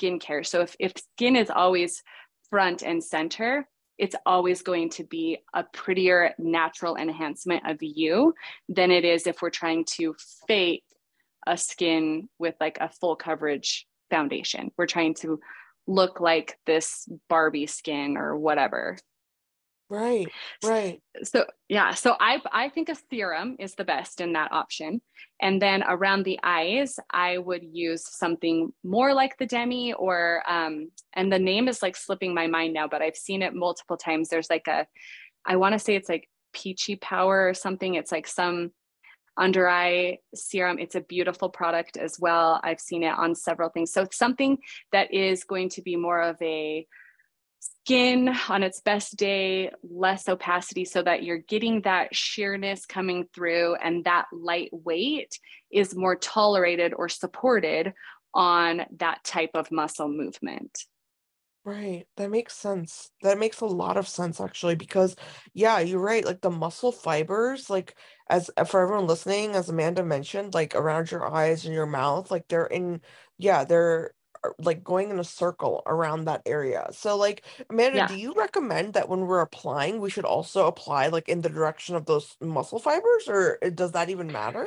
[0.00, 0.46] skincare.
[0.46, 2.02] So if, if skin is always
[2.50, 3.66] front and center,
[4.02, 8.34] it's always going to be a prettier natural enhancement of you
[8.68, 10.16] than it is if we're trying to
[10.48, 10.82] fake
[11.46, 14.72] a skin with like a full coverage foundation.
[14.76, 15.38] We're trying to
[15.86, 18.98] look like this Barbie skin or whatever.
[19.92, 20.26] Right,
[20.64, 21.02] right.
[21.22, 25.02] So yeah, so I I think a serum is the best in that option.
[25.42, 30.90] And then around the eyes, I would use something more like the Demi or um,
[31.12, 34.30] and the name is like slipping my mind now, but I've seen it multiple times.
[34.30, 34.86] There's like a
[35.44, 37.94] I want to say it's like peachy power or something.
[37.94, 38.70] It's like some
[39.36, 40.78] under eye serum.
[40.78, 42.62] It's a beautiful product as well.
[42.64, 43.92] I've seen it on several things.
[43.92, 44.56] So it's something
[44.92, 46.86] that is going to be more of a
[47.62, 53.76] skin on its best day, less opacity, so that you're getting that sheerness coming through
[53.76, 55.38] and that lightweight
[55.70, 57.92] is more tolerated or supported
[58.34, 60.84] on that type of muscle movement.
[61.64, 62.06] Right.
[62.16, 63.12] That makes sense.
[63.22, 65.14] That makes a lot of sense actually because
[65.54, 66.24] yeah, you're right.
[66.24, 67.94] Like the muscle fibers, like
[68.28, 72.32] as uh, for everyone listening, as Amanda mentioned, like around your eyes and your mouth,
[72.32, 73.00] like they're in
[73.38, 74.12] yeah, they're
[74.58, 76.88] like going in a circle around that area.
[76.92, 78.06] So like Amanda, Yeah.
[78.06, 81.94] do you recommend that when we're applying, we should also apply like in the direction
[81.96, 84.66] of those muscle fibers or uh, does that even matter?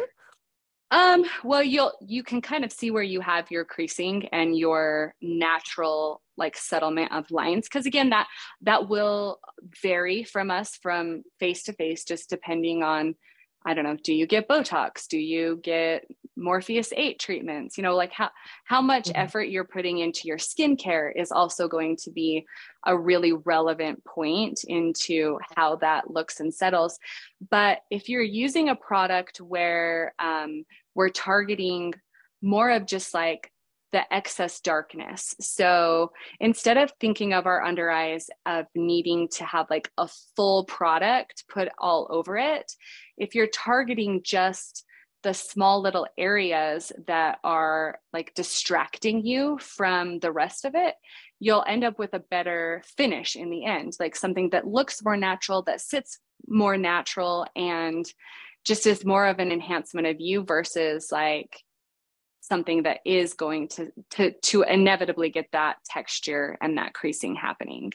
[0.91, 5.15] Um, well, you'll you can kind of see where you have your creasing and your
[5.21, 8.27] natural like settlement of lines because again that
[8.61, 9.39] that will
[9.81, 13.15] vary from us from face to face just depending on
[13.65, 15.07] I don't know, do you get Botox?
[15.07, 16.05] Do you get
[16.37, 17.77] Morpheus 8 treatments?
[17.77, 18.29] You know, like how
[18.65, 19.13] how much Mhm.
[19.15, 22.45] effort you're putting into your skincare is also going to be
[22.85, 26.99] a really relevant point into how that looks and settles.
[27.49, 31.93] But if you're using a product where um, we're targeting
[32.43, 33.51] more of just like
[33.95, 35.33] the excess darkness.
[35.39, 40.65] So instead of thinking of our under eyes of needing to have like a full
[40.65, 42.69] product put all over it,
[43.17, 44.83] if you're targeting just
[45.23, 50.95] the small little areas that are like distracting you from the rest of it,
[51.39, 55.15] you'll end up with a better finish in the end, like something that looks more
[55.15, 58.05] natural, that sits more natural, and
[58.65, 61.63] just is more of an enhancement of you versus like
[62.47, 67.91] something that is going to to to inevitably get that texture and that creasing happening.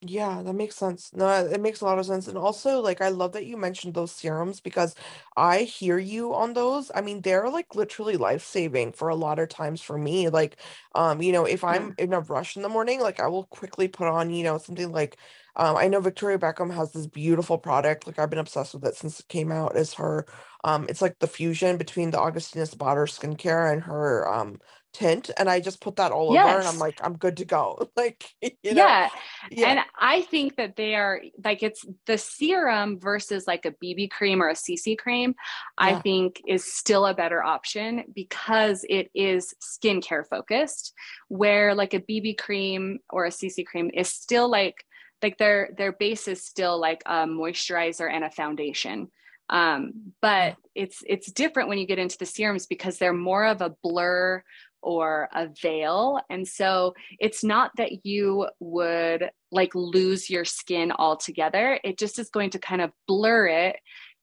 [0.00, 1.12] Yeah, that makes sense.
[1.12, 2.28] No, it makes a lot of sense.
[2.28, 4.94] And also, like, I love that you mentioned those serums because
[5.36, 6.92] I hear you on those.
[6.94, 10.28] I mean, they're like literally life-saving for a lot of times for me.
[10.28, 10.58] Like,
[10.94, 13.88] um, you know, if I'm in a rush in the morning, like I will quickly
[13.88, 15.16] put on, you know, something like,
[15.58, 18.06] um, I know Victoria Beckham has this beautiful product.
[18.06, 19.76] Like I've been obsessed with it since it came out.
[19.76, 20.26] Is her,
[20.64, 24.58] um, it's like the fusion between the Augustinus Bader skincare and her, um,
[24.94, 27.90] tint, and I just put that all over, and I'm like, I'm good to go.
[27.96, 29.08] Like, you know, Yeah.
[29.50, 29.68] yeah.
[29.68, 34.40] And I think that they are like it's the serum versus like a BB cream
[34.40, 35.34] or a CC cream,
[35.76, 40.94] I think is still a better option because it is skincare focused,
[41.28, 44.84] where like a BB cream or a CC cream is still like
[45.22, 49.08] like their their base is still like a moisturizer and a foundation.
[49.50, 53.60] Um, but it's it's different when you get into the serums because they're more of
[53.60, 54.42] a blur
[54.82, 56.20] or a veil.
[56.30, 61.80] And so it's not that you would like lose your skin altogether.
[61.82, 63.76] It just is going to kind of blur it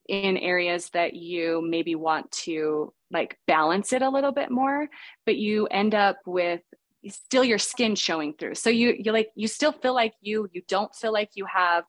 [0.07, 4.87] in areas that you maybe want to like balance it a little bit more,
[5.25, 6.61] but you end up with
[7.09, 8.55] still your skin showing through.
[8.55, 11.83] So you you like you still feel like you you don't feel like you have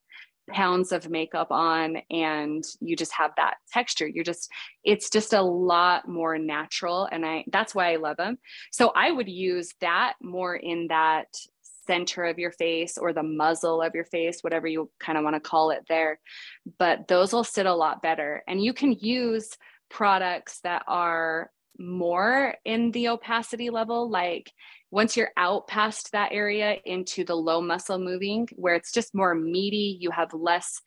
[0.49, 4.07] pounds of makeup on and you just have that texture.
[4.07, 4.51] You're just
[4.85, 8.39] it's just a lot more natural and i that's why i love them
[8.71, 11.27] so i would use that more in that
[11.87, 15.35] center of your face or the muzzle of your face whatever you kind of want
[15.35, 16.19] to call it there.
[16.79, 18.43] But those will sit a lot better.
[18.49, 19.51] And you can use
[19.89, 24.11] products that are more in the opacity level.
[24.11, 24.51] Like
[24.91, 29.35] once you're out past that area into the low muscle moving where it's just more
[29.35, 30.81] meaty you have less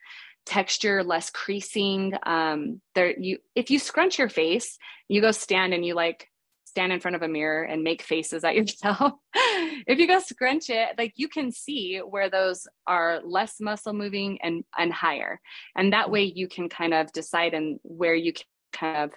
[0.45, 5.85] texture less creasing um there you if you scrunch your face you go stand and
[5.85, 6.27] you like
[6.69, 9.13] stand in front of a mirror and make faces at yourself.
[9.35, 14.39] If you go scrunch it like you can see where those are less muscle moving
[14.41, 15.41] and and higher.
[15.75, 19.11] And that way you can kind of decide and where you can kind of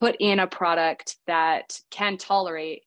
[0.00, 2.82] put in a product that can tolerate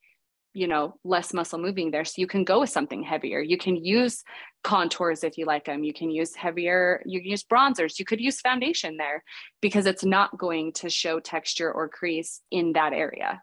[0.55, 2.05] you know less muscle moving there.
[2.05, 3.41] So you can go with something heavier.
[3.41, 4.23] You can use
[4.63, 7.99] contours if you like them you can use heavier you can use bronzers.
[7.99, 9.23] You could use foundation there
[9.61, 13.41] because it's not going to show texture or crease in that area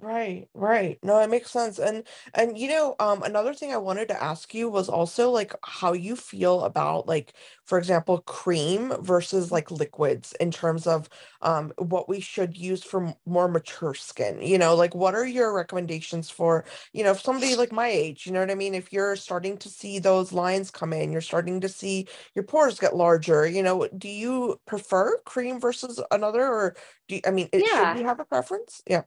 [0.00, 1.00] Right, right.
[1.02, 1.80] No, it makes sense.
[1.80, 5.52] And and you know, um, another thing I wanted to ask you was also like
[5.64, 7.34] how you feel about like,
[7.64, 11.08] for example, cream versus like liquids in terms of
[11.42, 14.40] um what we should use for m- more mature skin.
[14.40, 18.26] You know, like what are your recommendations for, you know, if somebody like my age,
[18.26, 18.74] you know what I mean?
[18.74, 22.78] If you're starting to see those lines come in, you're starting to see your pores
[22.78, 26.76] get larger, you know, do you prefer cream versus another or
[27.08, 27.98] do you, I mean, it should Yeah.
[27.98, 28.82] you have a preference?
[28.86, 29.02] Yeah.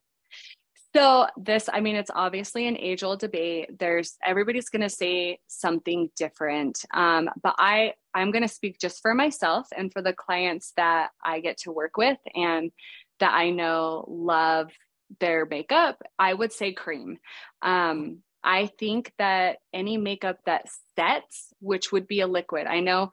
[0.95, 3.79] So this, I mean, it's obviously an age-old debate.
[3.79, 9.01] There's everybody's going to say something different, um, but I I'm going to speak just
[9.01, 12.71] for myself and for the clients that I get to work with and
[13.19, 14.69] that I know love
[15.19, 15.99] their makeup.
[16.19, 17.17] I would say cream.
[17.63, 23.11] Um, I think that any makeup that sets, which would be a liquid, I know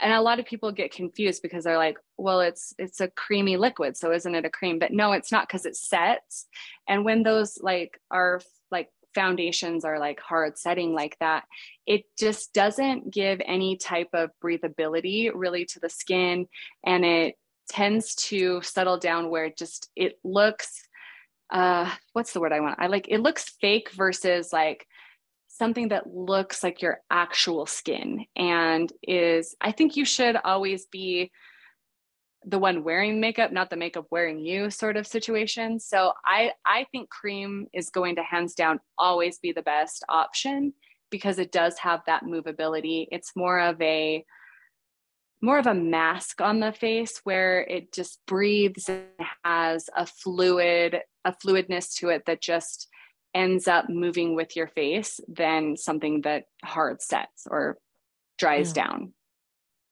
[0.00, 3.56] and a lot of people get confused because they're like well it's it's a creamy
[3.56, 4.78] liquid so isn't it a cream?
[4.78, 6.46] But no it's not because it sets.
[6.88, 8.40] And when those like are
[8.70, 11.44] like foundations are like hard setting like that
[11.86, 16.46] it just doesn't give any type of breathability really to the skin.
[16.84, 17.36] And it
[17.68, 20.82] tends to settle down where it just it looks
[21.52, 22.78] uh what's the word i want?
[22.78, 24.86] I like it looks fake versus like
[25.56, 31.30] something that looks like your actual skin and is I think you should always be
[32.44, 35.80] the one wearing makeup not the makeup wearing you sort of situation.
[35.80, 40.72] So I I think cream is going to hands down always be the best option
[41.10, 43.06] because it does have that movability.
[43.10, 44.24] It's more of a
[45.42, 49.04] more of a mask on the face where it just breathes and
[49.44, 52.88] has a fluid a fluidness to it that just
[53.36, 57.78] ends up moving with your face than something that hard sets or
[58.38, 58.72] dries Yeah.
[58.72, 59.12] down.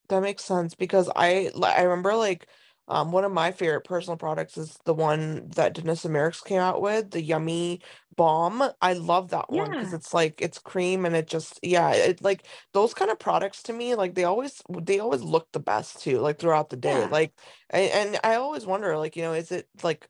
[0.08, 2.46] That makes sense because I I remember, like,
[2.88, 6.82] um, one of my favorite personal products is the one that Danessa Myricks came out
[6.82, 7.80] with, the Yummy
[8.14, 8.62] Balm.
[8.82, 12.46] I love that one because it's like it's cream and it just yeah, it like
[12.74, 16.18] those kind of products to me, like they always they always look the best too,
[16.18, 17.06] like throughout the day.
[17.06, 17.10] Yeah.
[17.10, 17.32] Like
[17.70, 20.08] and, and I always wonder, like, you know, is it like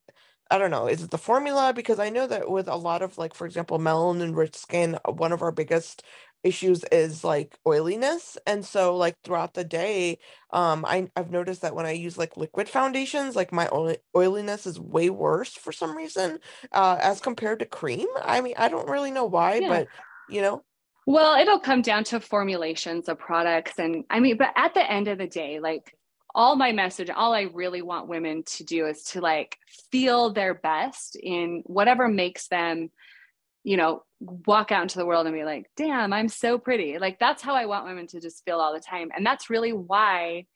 [0.55, 1.73] I don't know, is it the formula?
[1.75, 5.33] Because I know that with a lot of like, for example, melanin rich skin, one
[5.33, 6.05] of our biggest
[6.45, 8.39] issues is like oiliness.
[8.47, 10.19] And so like throughout the day,
[10.51, 14.65] um, I I've noticed that when I use like liquid foundations, like my oil oiliness
[14.67, 16.39] is way worse for some reason,
[16.71, 18.07] uh, as compared to cream.
[18.23, 19.69] I mean, I don't really know why, Yeah.
[19.69, 19.89] but
[20.29, 20.63] you know,
[21.07, 23.79] Well, it'll come down to formulations of products.
[23.79, 25.95] And I mean, but at the end of the day, like
[26.35, 29.57] all my message, all I really want women to do is to like
[29.91, 32.91] feel their best in whatever makes them
[33.65, 36.99] you know, walk out into the world and be like, damn, I'm so pretty.
[36.99, 39.09] Like that's how I want women to just feel all the time.
[39.17, 40.47] And that's really why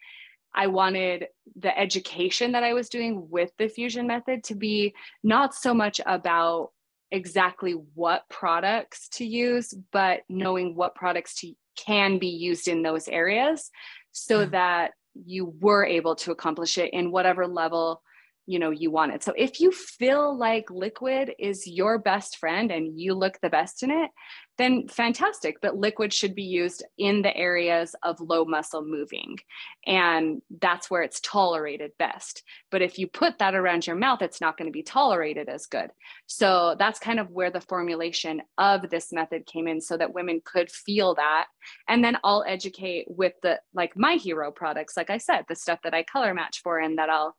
[0.55, 1.27] I wanted
[1.57, 6.01] the education that I was doing with the fusion method to be not so much
[6.05, 6.71] about
[7.11, 13.09] exactly what products to use, but knowing what products to can be used in those
[13.09, 13.71] areas
[14.11, 14.91] so yeah, that
[15.27, 18.03] you were able to accomplish it in whatever level
[18.49, 19.23] you know you want it.
[19.23, 23.83] So if you feel like liquid is your best friend and you look the best
[23.83, 24.11] in it,
[24.57, 25.61] then fantastic.
[25.61, 29.39] But liquid should be used in the areas of low muscle moving.
[29.87, 32.43] And that's where it's tolerated best.
[32.71, 35.67] But if you put that around your mouth, it's not going to be tolerated as
[35.67, 35.91] good.
[36.27, 40.41] So that's kind of where the formulation of this method came in so that women
[40.43, 41.49] could feel that.
[41.87, 45.81] And then I'll educate with the like my hero products, like I said, the stuff
[45.85, 47.37] that I color match for and that I'll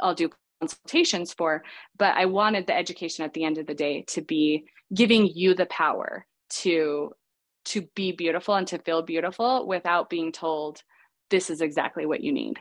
[0.00, 0.30] I'll do
[0.60, 1.62] consultations for.
[1.96, 5.54] But I wanted the education at the end of the day to be giving you
[5.54, 7.12] the power to
[7.66, 10.82] to be beautiful and to feel beautiful without being told
[11.30, 12.58] this is exactly what you need.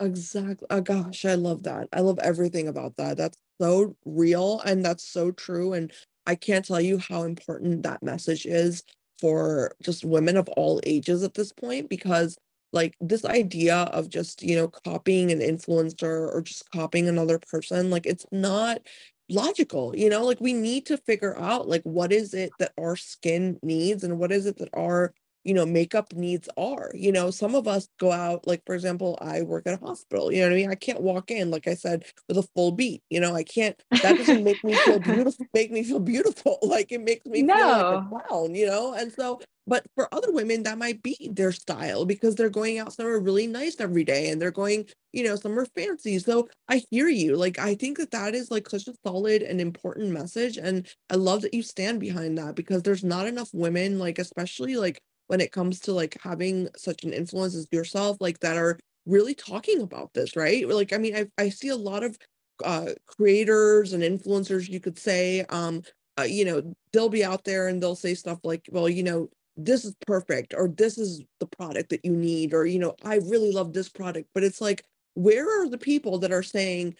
[0.00, 0.66] exactly.
[0.70, 1.88] Oh gosh, I love that.
[1.92, 3.16] I love everything about that.
[3.16, 5.72] That's so real and that's so true.
[5.72, 5.92] And
[6.26, 8.84] I can't tell you how important that message is
[9.20, 12.36] for just women of all ages at this point because
[12.72, 17.90] like this idea of just, you know, copying an influencer or just copying another person,
[17.90, 18.80] like it's not
[19.28, 22.96] logical, you know, like we need to figure out like what is it that our
[22.96, 25.14] skin needs and what is it that our
[25.46, 26.90] you know, makeup needs are.
[26.92, 30.32] You know, some of us go out, like, for example, I work at a hospital,
[30.32, 30.70] you know what I mean?
[30.70, 33.04] I can't walk in, like I said, with a full beat.
[33.10, 36.58] You know, I can't, that doesn't make me feel beautiful, make me feel beautiful.
[36.66, 38.22] Like it makes me feel like a no.
[38.28, 38.92] clown, you know?
[38.92, 42.92] And so, but for other women, that might be their style because they're going out
[42.92, 46.18] somewhere really nice every day and they're going, you know, somewhere fancy.
[46.18, 47.36] So I hear you.
[47.36, 50.56] Like, I think that that is like such a solid and important message.
[50.56, 54.76] And I love that you stand behind that because there's not enough women, like, especially
[54.76, 58.78] like, when it comes to like having such an influence as yourself, like that are
[59.06, 60.68] really talking about this, right?
[60.68, 62.16] Like, I mean, I I see a lot of
[62.64, 65.82] uh, creators and influencers, you could say, um,
[66.18, 69.28] uh, you know, they'll be out there and they'll say stuff like, well, you know,
[69.56, 73.16] this is perfect, or this is the product that you need, or, you know, I
[73.16, 74.28] really love this product.
[74.34, 76.94] But it's like, where are the people that are saying,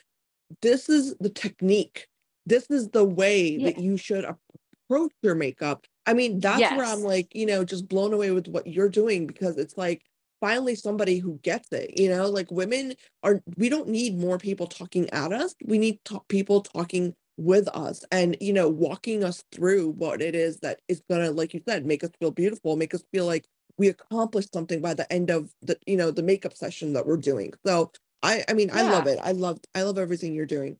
[0.62, 2.06] this is the technique,
[2.44, 3.70] this is the way Yeah.
[3.70, 5.86] that you should approach your makeup?
[6.06, 9.26] I mean, that's where I'm like, you know, just blown away with what you're doing
[9.26, 10.02] because it's like,
[10.40, 14.66] finally somebody who gets it, you know, like women are, we don't need more people
[14.66, 15.54] talking at us.
[15.64, 20.34] We need to- people talking with us and, you know, walking us through what it
[20.34, 23.46] is that is gonna, like you said, make us feel beautiful, make us feel like
[23.78, 27.16] we accomplished something by the end of the, you know, the makeup session that we're
[27.16, 27.52] doing.
[27.66, 27.90] So
[28.22, 29.18] I, I mean, I love it.
[29.22, 30.78] I love, I love everything you're doing.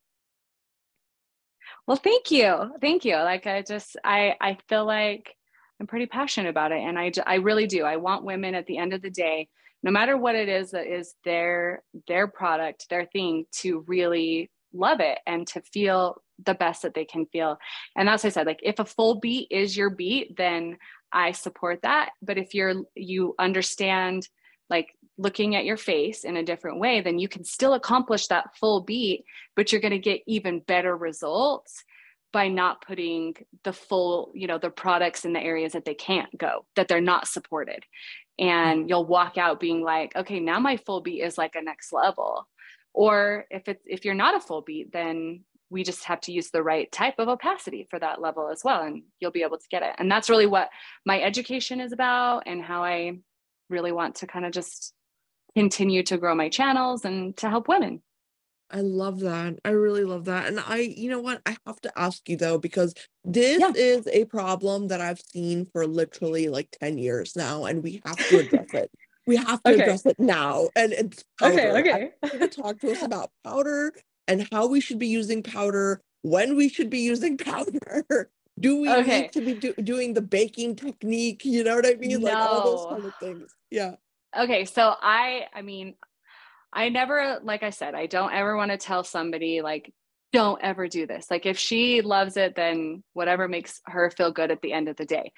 [1.87, 2.72] Well, thank you.
[2.80, 3.16] Thank you.
[3.16, 5.34] Like I just I I feel like
[5.80, 7.84] I'm pretty passionate about it and I I really do.
[7.84, 9.49] I want women at the end of the day,
[9.82, 15.01] no matter what it is that is their their product, their thing to really love
[15.01, 17.57] it and to feel the best that they can feel.
[17.97, 20.78] And as I said, like if a full beat is your beat, then
[21.12, 22.11] I support that.
[22.20, 24.28] But if you're you understand
[24.68, 24.89] like
[25.19, 28.81] looking at your face in a different way, then you can still accomplish that full
[28.81, 29.25] beat
[29.57, 31.83] but you're going to get even better results
[32.33, 36.37] by not putting the full you know the products in the areas that they can't
[36.37, 37.83] go that they're not supported.
[38.39, 38.89] And mm-hmm.
[38.89, 42.47] you'll walk out being like okay now my full beat is like a next level.
[42.93, 46.51] Or if it's if you're not a full beat then we just have to use
[46.51, 49.69] the right type of opacity for that level as well and you'll be able to
[49.69, 49.95] get it.
[49.99, 50.69] And that's really what
[51.05, 53.19] my education is about and how i
[53.69, 54.95] really want to kind of just
[55.57, 58.03] continue to grow my channels and to help women
[58.71, 59.59] I love that.
[59.65, 60.49] I really love that.
[60.49, 61.43] And I, you know what?
[61.47, 62.95] I have to ask you though, because
[63.25, 63.73] this Yeah.
[63.77, 68.21] is a problem that I've seen for literally like 10 years now, and we have
[68.31, 68.93] to address it.
[69.27, 69.83] We have to Okay.
[69.83, 70.71] address it now.
[70.77, 71.79] And it's powder.
[71.79, 73.95] okay I want you to talk to us about powder
[74.29, 78.31] and how we should be using powder, when we should be using powder.
[78.61, 79.23] Do we Okay.
[79.23, 81.47] need to be do- doing the baking technique?
[81.47, 82.23] You know what I mean?
[82.23, 83.55] Like all those kind of things.
[83.71, 83.97] Yeah.
[84.39, 85.95] Okay so i i mean
[86.72, 89.93] i never like i said i don't ever want to tell somebody like
[90.32, 91.30] don't ever do this.
[91.30, 94.97] Like if she loves it then whatever makes her feel good at the end of
[94.97, 95.32] the day.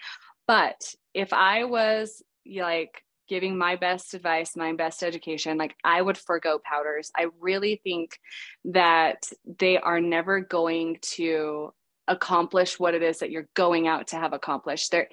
[0.47, 6.19] But if i was like giving my best advice my best education like i would
[6.19, 7.13] forego powders.
[7.15, 8.19] I really think
[8.65, 11.73] that they are never going to
[12.09, 14.91] accomplish what it is that you're going out to have accomplished.
[14.91, 15.09] There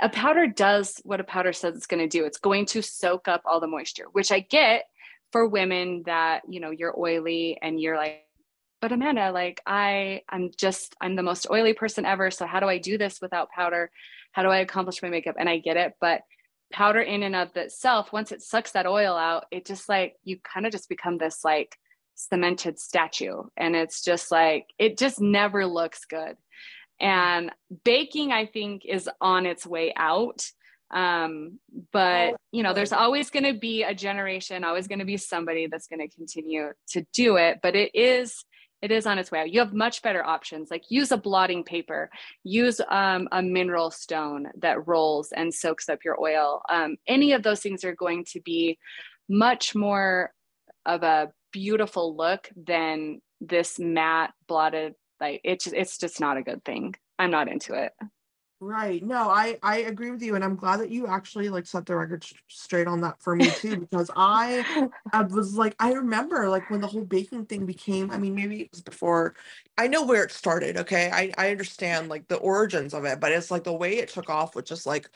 [0.00, 2.24] a powder does what a powder says it's going to do.
[2.24, 4.84] It's going to soak up all the moisture, which I get
[5.30, 8.24] for women that, you know, you're oily and you're like,
[8.80, 12.66] but Amanda, like I I'm just I'm the most oily person ever, so how do
[12.66, 13.90] I do this without powder?
[14.32, 15.36] How do I accomplish my makeup?
[15.38, 16.22] And I get it, but
[16.72, 20.38] powder in and of itself, once it sucks that oil out, it just like you
[20.42, 21.76] kind of just become this like
[22.14, 26.36] cemented statue and it's just like it just never looks good
[27.02, 27.50] and
[27.84, 30.46] baking i think is on its way out.
[30.90, 31.58] Um
[31.92, 35.66] but you know there's always going to be a generation always going to be somebody
[35.66, 38.44] that's going to continue to do it but it is
[38.82, 39.52] it is on its way out.
[39.52, 40.70] You have much better options.
[40.70, 42.10] Like use a blotting paper
[42.42, 46.62] use um, a mineral stone that rolls and soaks up your oil.
[46.68, 48.78] Um, any of those things are going to be
[49.28, 50.32] much more
[50.84, 56.42] of a beautiful look than this matte blotted like it's just, it's just not a
[56.42, 57.92] good thing i'm not into it
[58.64, 59.02] Right.
[59.04, 61.96] No, I I agree with you, and I'm glad that you actually like set the
[61.96, 64.64] record sh- straight on that for me too, because I
[65.12, 68.12] I was like I remember like when the whole baking thing became.
[68.12, 69.34] I mean, maybe it was before.
[69.76, 70.76] I know where it started.
[70.76, 74.10] Okay, I I understand like the origins of it, but it's like the way it
[74.10, 75.10] took off was just like.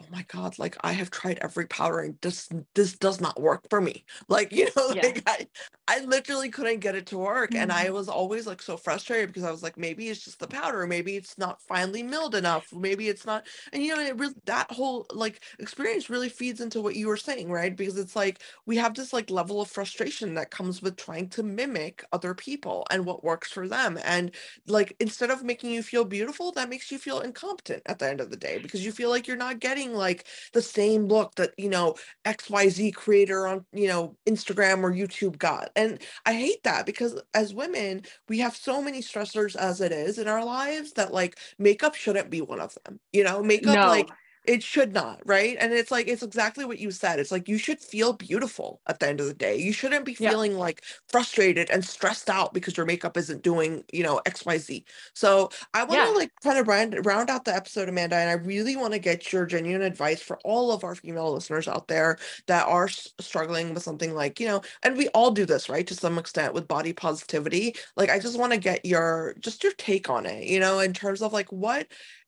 [0.00, 3.68] Oh my God, like I have tried every powder and this this does not work
[3.68, 4.04] for me.
[4.26, 5.02] Like, you know, Yeah.
[5.04, 5.46] like I
[5.92, 7.54] I literally couldn't get it to work.
[7.54, 7.94] And I mm-hmm.
[7.94, 11.16] was always like so frustrated because I was like, maybe it's just the powder, maybe
[11.16, 13.46] it's not finely milled enough, maybe it's not.
[13.74, 17.18] And you know, it really that whole like experience really feeds into what you were
[17.18, 17.76] saying, right?
[17.76, 21.42] Because it's like we have this like level of frustration that comes with trying to
[21.42, 23.98] mimic other people and what works for them.
[24.02, 24.34] And
[24.66, 28.22] like instead of making you feel beautiful, that makes you feel incompetent at the end
[28.22, 30.24] of the day because you feel like you're not getting like
[30.54, 35.68] the same look that, you know, XYZ creator on, you know, Instagram or YouTube got.
[35.76, 35.81] And
[36.26, 40.28] I hate that because as women, we have so many stressors as it is in
[40.28, 43.00] our lives that like makeup shouldn't be one of them.
[43.12, 44.08] You know, makeup no like
[44.44, 45.56] it should not, right?
[45.60, 47.20] And it's like it's exactly what you said.
[47.20, 49.56] It's like you should feel beautiful at the end of the day.
[49.56, 50.30] You shouldn't be Yeah.
[50.30, 54.84] feeling like frustrated and stressed out because your makeup isn't doing, you know, XYZ.
[55.14, 56.12] So I want to Yeah.
[56.12, 59.32] like kind of round round out the episode, Amanda, and I really want to get
[59.32, 63.82] your genuine advice for all of our female listeners out there that are struggling with
[63.82, 65.86] something like, you know, and we all do this, right?
[65.86, 67.74] To some extent with body positivity.
[67.96, 70.92] Like I just want to get your just your take on it, you know, in
[70.92, 71.86] terms of like what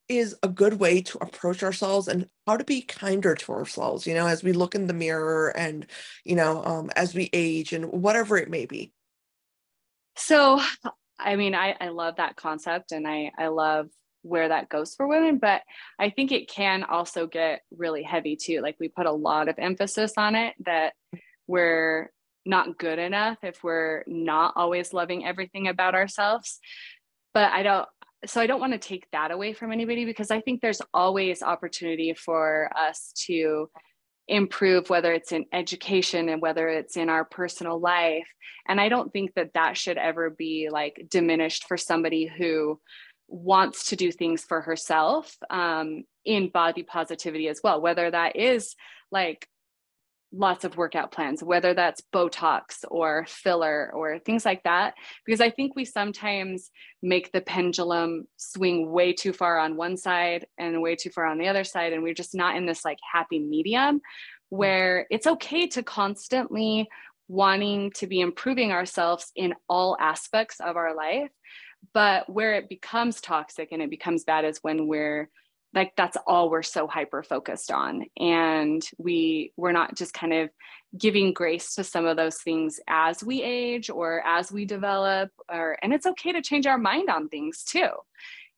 [0.08, 4.14] is a good way to approach ourselves and how to be kinder to ourselves, you
[4.14, 5.86] know, as we look in the mirror and,
[6.24, 8.92] you know, um, as we age and whatever it may be.
[10.16, 10.60] So,
[11.18, 13.88] I mean, I, I love that concept and I, I love
[14.22, 15.62] where that goes for women, but
[15.98, 18.60] I think it can also get really heavy too.
[18.60, 20.94] Like we put a lot of emphasis on it that
[21.46, 22.10] we're
[22.46, 26.58] not good enough if we're not always loving everything about ourselves.
[27.34, 27.88] But I don't,
[28.26, 31.42] so I don't want to take that away from anybody because I think there's always
[31.42, 33.70] opportunity for us to
[34.28, 38.26] improve whether it's in education and whether it's in our personal life.
[38.66, 42.80] And i don't think that that should ever be like diminished for somebody who
[43.28, 48.74] wants to do things for herself um, in body positivity as well whether that is
[49.10, 49.48] like
[50.36, 55.50] lots of workout plans whether that's botox or filler or things like that because i
[55.50, 56.70] think we sometimes
[57.02, 61.38] make the pendulum swing way too far on one side and way too far on
[61.38, 64.56] the other side and we're just not in this like happy medium mm-hmm.
[64.56, 66.88] where it's okay to constantly
[67.28, 71.30] wanting to be improving ourselves in all aspects of our life
[71.92, 75.28] but where it becomes toxic and it becomes bad is when we're
[75.74, 78.04] like that's all we're so hyper focused on.
[78.18, 80.50] And we we're not just kind of
[80.96, 85.76] giving grace to some of those things as we age or as we develop or
[85.82, 87.88] and it's okay to change our mind on things too.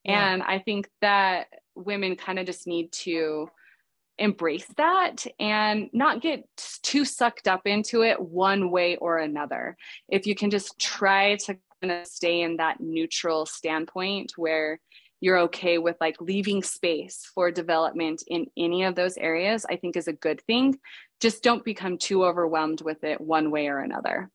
[0.03, 0.33] Yeah.
[0.33, 3.49] and i think that women kind of just need to
[4.19, 6.45] embrace that and not get
[6.81, 9.77] too sucked up into it one way or another.
[10.09, 14.79] If you can just try to kind of stay in that neutral standpoint where
[15.19, 19.95] you're okay with like leaving space for development in any of those areas i think
[19.95, 20.77] is a good thing.
[21.19, 24.29] Just don't become too overwhelmed with it one way or another.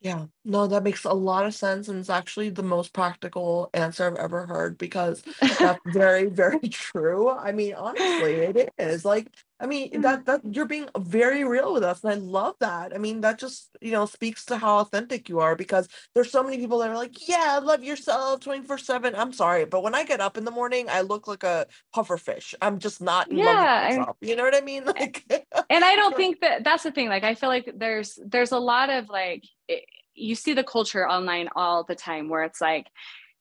[0.00, 4.06] Yeah, no, that makes a lot of sense, and it's actually the most practical answer
[4.06, 5.22] I've ever heard because
[5.58, 7.30] that's very, very true.
[7.30, 9.04] I mean, honestly, it is.
[9.04, 9.28] Like,
[9.58, 10.00] I mean, hmm.
[10.02, 12.94] that that you're being very real with us, and I love that.
[12.94, 16.42] I mean, that just, you know, speaks to how authentic you are because there's so
[16.42, 19.14] many people that are like, yeah, love yourself 24/7.
[19.16, 22.18] I'm sorry, but when I get up in the morning, I look like a puffer
[22.18, 22.54] fish.
[22.60, 24.16] I'm just not Yeah, I- myself.
[24.20, 24.84] You know what I mean?
[24.96, 25.24] Like,
[25.68, 28.58] and i don't think that that's the thing like i feel like there's there's a
[28.58, 29.84] lot of like it,
[30.14, 32.86] you see the culture online all the time where it's like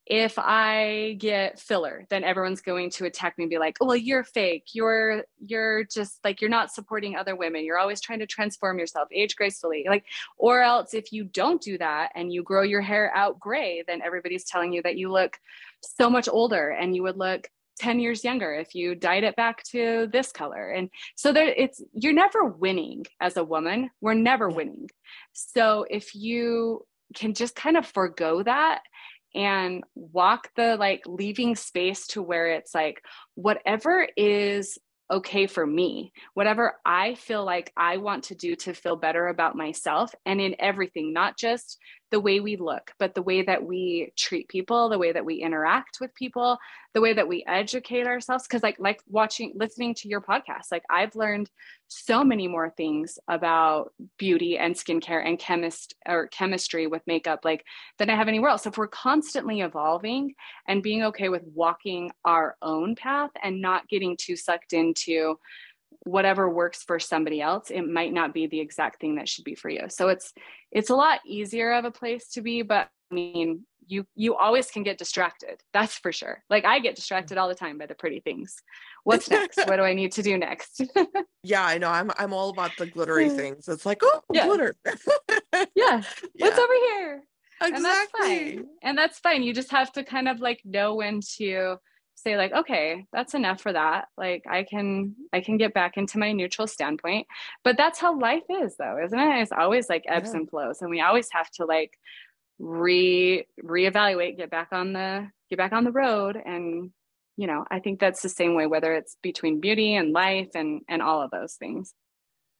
[0.05, 3.95] if i get filler then everyone's going to attack me and be like oh well
[3.95, 4.69] you're fake.
[4.73, 7.63] You're you're just like you're not supporting other women.
[7.63, 9.85] You're always trying to transform yourself age gracefully.
[9.87, 10.05] Like
[10.37, 14.01] or else if you don't do that and you grow your hair out gray then
[14.01, 15.37] everybody's telling you that you look
[15.81, 17.47] so much older and you would look
[17.79, 20.69] 10 years younger if you dyed it back to this color.
[20.71, 23.89] And so there it's you're never winning as a woman.
[24.01, 24.89] We're never winning.
[25.33, 28.81] So if you can just kind of forego that
[29.35, 33.01] and walk the like leaving space to where it's like
[33.35, 34.77] whatever is
[35.11, 39.55] okay for me whatever i feel like i want to do to feel better about
[39.55, 41.77] myself and in everything not just
[42.15, 45.35] the way we look but the way that we treat people the way that we
[45.35, 46.57] interact with people
[46.93, 48.47] the way that we educate ourselves.
[48.47, 51.49] Because like like watching listening to your podcast like i've learned
[51.89, 57.65] so many more things about beauty and skincare and chemist or chemistry with makeup like
[57.99, 58.63] than i have anywhere else.
[58.63, 60.35] So if we're constantly evolving
[60.69, 65.37] and being okay with walking our own path and not getting too sucked into
[66.03, 69.55] whatever works for somebody else it might not be the exact thing that should be
[69.55, 70.33] for you so it's
[70.71, 74.71] it's a lot easier of a place to be but i mean you you always
[74.71, 77.93] can get distracted that's for sure like i get distracted all the time by the
[77.95, 78.57] pretty things
[79.03, 80.81] what's next what do i need to do next
[81.43, 81.89] yeah, I know.
[81.89, 83.67] I'm I'm all about the glittery things.
[83.67, 84.45] It's like, oh, Yeah.
[84.47, 84.73] glitter.
[85.75, 86.01] yeah
[86.39, 87.23] what's Yeah, over here
[87.61, 88.55] and that's exactly.
[88.55, 91.77] fine and that's fine you just have to kind of like know when to
[92.15, 94.07] say like okay that's enough for that.
[94.17, 97.27] Like i can i can get back into my neutral standpoint.
[97.63, 99.41] But that's how life is though isn't it?
[99.41, 100.37] It's always like ebbs Yeah.
[100.39, 101.91] and flows and we always have to like
[102.59, 106.91] re reevaluate get back on the get back on the road and
[107.37, 110.81] you know i think that's the same way whether it's between beauty and life and
[110.87, 111.93] and all of those things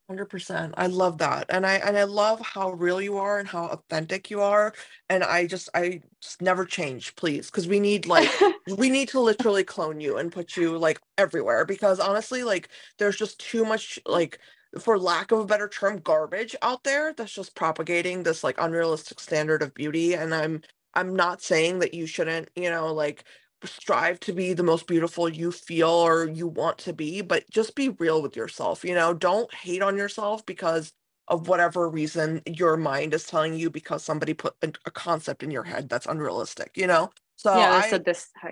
[0.08, 0.74] 100%.
[0.78, 1.45] I love that.
[1.49, 4.74] And I and I love how real you are and how authentic you are.
[5.10, 8.30] And I just I just never change, please, because we need like
[8.78, 13.18] we need to literally clone you and put you like everywhere because honestly, like there's
[13.18, 14.39] just too much like
[14.80, 19.20] for lack of a better term, garbage out there that's just propagating this like unrealistic
[19.20, 20.14] standard of beauty.
[20.16, 20.62] And I'm
[20.93, 23.24] I'm not saying that you shouldn't, you know, like
[23.64, 27.76] strive to be the most beautiful you feel or you want to be, but just
[27.76, 28.84] be real with yourself.
[28.84, 30.93] You know, don't hate on yourself because
[31.28, 35.49] of whatever reason your mind is telling you because somebody put a, a concept in
[35.49, 37.12] your head that's unrealistic, you know?
[37.36, 38.30] So yeah, I said this.
[38.43, 38.51] Yeah,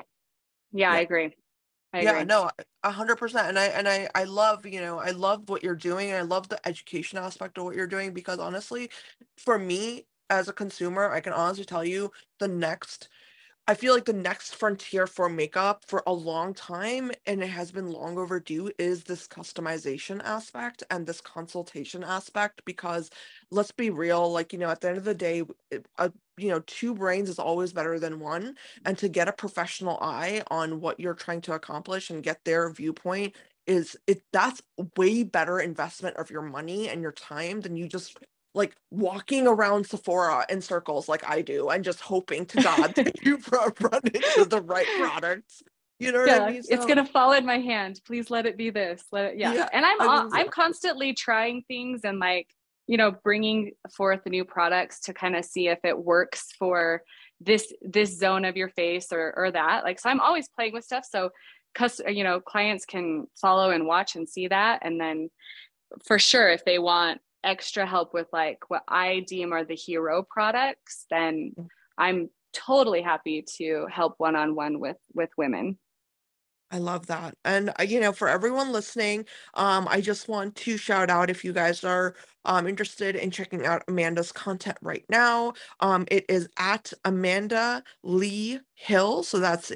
[0.72, 1.36] yeah, I agree.
[1.94, 2.26] I yeah, agree.
[2.26, 2.50] no,
[2.84, 3.48] a hundred percent.
[3.48, 6.12] And I and I I love, you know, I love what you're doing.
[6.14, 8.90] I love the education aspect of what you're doing because honestly,
[9.38, 13.10] for me as a consumer, I can honestly tell you the next
[13.66, 17.72] I feel like the next frontier for makeup for a long time, and it has
[17.72, 22.62] been long overdue, is this customization aspect and this consultation aspect.
[22.66, 23.10] Because
[23.52, 25.44] let's be real, like, you know, at the end of the day,
[25.98, 28.58] a, you know, two brains is always better than one.
[28.84, 32.70] And to get a professional eye on what you're trying to accomplish and get their
[32.70, 33.34] viewpoint
[33.66, 34.62] is it that's
[34.98, 38.18] way better investment of your money and your time than you just
[38.54, 43.24] like walking around Sephora in circles like I do and just hoping to God that
[43.24, 45.64] you run into the right products.
[46.00, 46.64] You know yeah, I mean?
[46.64, 48.02] so, it's gonna fall in my hand.
[48.06, 49.04] Please let it be this.
[49.12, 49.54] Let it, yeah.
[49.54, 49.70] yeah.
[49.72, 52.50] And I'm I I'm constantly trying things and like
[52.88, 57.04] you know bringing forth new products to kind of see if it works for
[57.40, 59.84] this this zone of your face or or that.
[59.84, 61.06] Like so, I'm always playing with stuff.
[61.10, 61.30] So,
[61.74, 65.30] cus you know clients can follow and watch and see that, and then
[66.06, 70.26] for sure if they want extra help with like what I deem are the hero
[70.30, 71.68] products, then mm.
[71.98, 75.78] I'm totally happy to help one on one with with women.
[76.74, 77.36] I love that.
[77.46, 81.46] And uh, you know, for everyone listening, um, I just want to shout out if
[81.46, 82.16] you guys are
[82.46, 85.54] um, interested in checking out Amanda's content right now.
[85.82, 89.22] Um, it is at Amanda Lee Hill.
[89.22, 89.72] So that's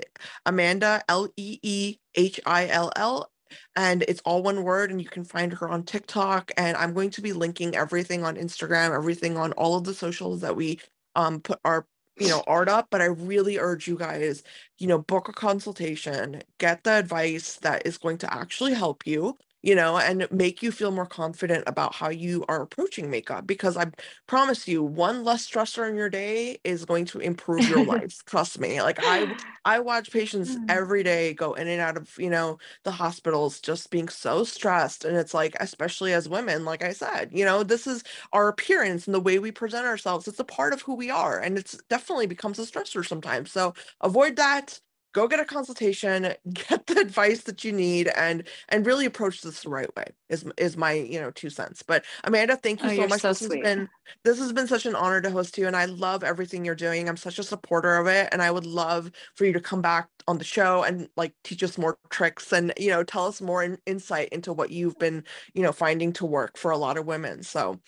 [0.47, 3.30] Amanda L E E H I L L
[3.75, 7.09] and it's all one word and you can find her on TikTok and I'm going
[7.11, 10.79] to be linking everything on Instagram, everything on all of the socials that we
[11.15, 11.85] um put our
[12.19, 14.43] you know art up but i really urge you guys
[14.77, 19.37] you know book a consultation get the advice that is going to actually help you
[19.68, 23.45] you know, and make you feel more confident about how you are approaching makeup.
[23.45, 23.91] Because I
[24.26, 28.24] promise you, one less stressor in your day is going to improve your life.
[28.26, 28.82] Trust me.
[28.82, 30.63] Like I, I watch patients mm.
[30.70, 35.03] every day go in and out of, you know, the hospitals just being so stressed.
[35.03, 39.05] And it's like, especially as women, like I said, you know, this is our appearance
[39.05, 40.30] and the way we present ourselves.
[40.30, 41.41] It's a part of who we are.
[41.41, 43.51] And it's definitely becomes a stressor sometimes.
[43.51, 44.80] So avoid that
[45.18, 49.63] go get a consultation get the advice that you need and and really approach this
[49.63, 51.82] the right way is is my you know two cents.
[51.82, 53.22] But amanda thank you oh, so much.
[53.22, 53.65] so this sweet.
[53.65, 53.89] has been
[54.24, 57.09] this has been such an honor to host you and i love everything you're doing.
[57.09, 60.07] I'm such a supporter of it and i would love for you to come back
[60.28, 63.63] on the show and like teach us more tricks and you know tell us more
[63.63, 65.24] in, insight into what you've been
[65.55, 67.41] you know finding to work for a lot of women.
[67.41, 67.80] So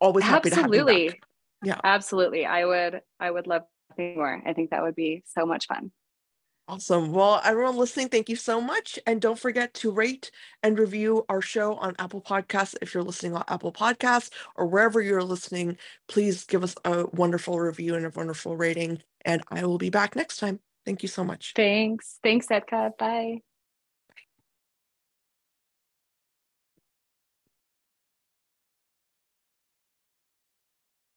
[0.00, 0.76] always happy absolutely.
[0.76, 1.20] to have you back.
[1.64, 1.80] yeah.
[1.82, 2.44] Absolutely.
[2.44, 3.62] I would i would love
[3.96, 4.42] more.
[4.44, 5.92] I think that would be so much fun
[6.66, 7.12] Awesome.
[7.12, 8.98] Well, everyone listening, thank you so much.
[9.06, 10.30] And don't forget to rate
[10.62, 12.74] and review our show on Apple Podcasts.
[12.80, 15.76] If you're listening on Apple Podcasts or wherever you're listening,
[16.08, 19.02] please give us a wonderful review and a wonderful rating.
[19.26, 20.58] And I will be back next time.
[20.86, 21.52] Thank you so much.
[21.54, 22.18] Thanks.
[22.22, 22.96] Thanks, Edka.
[22.96, 23.42] Bye.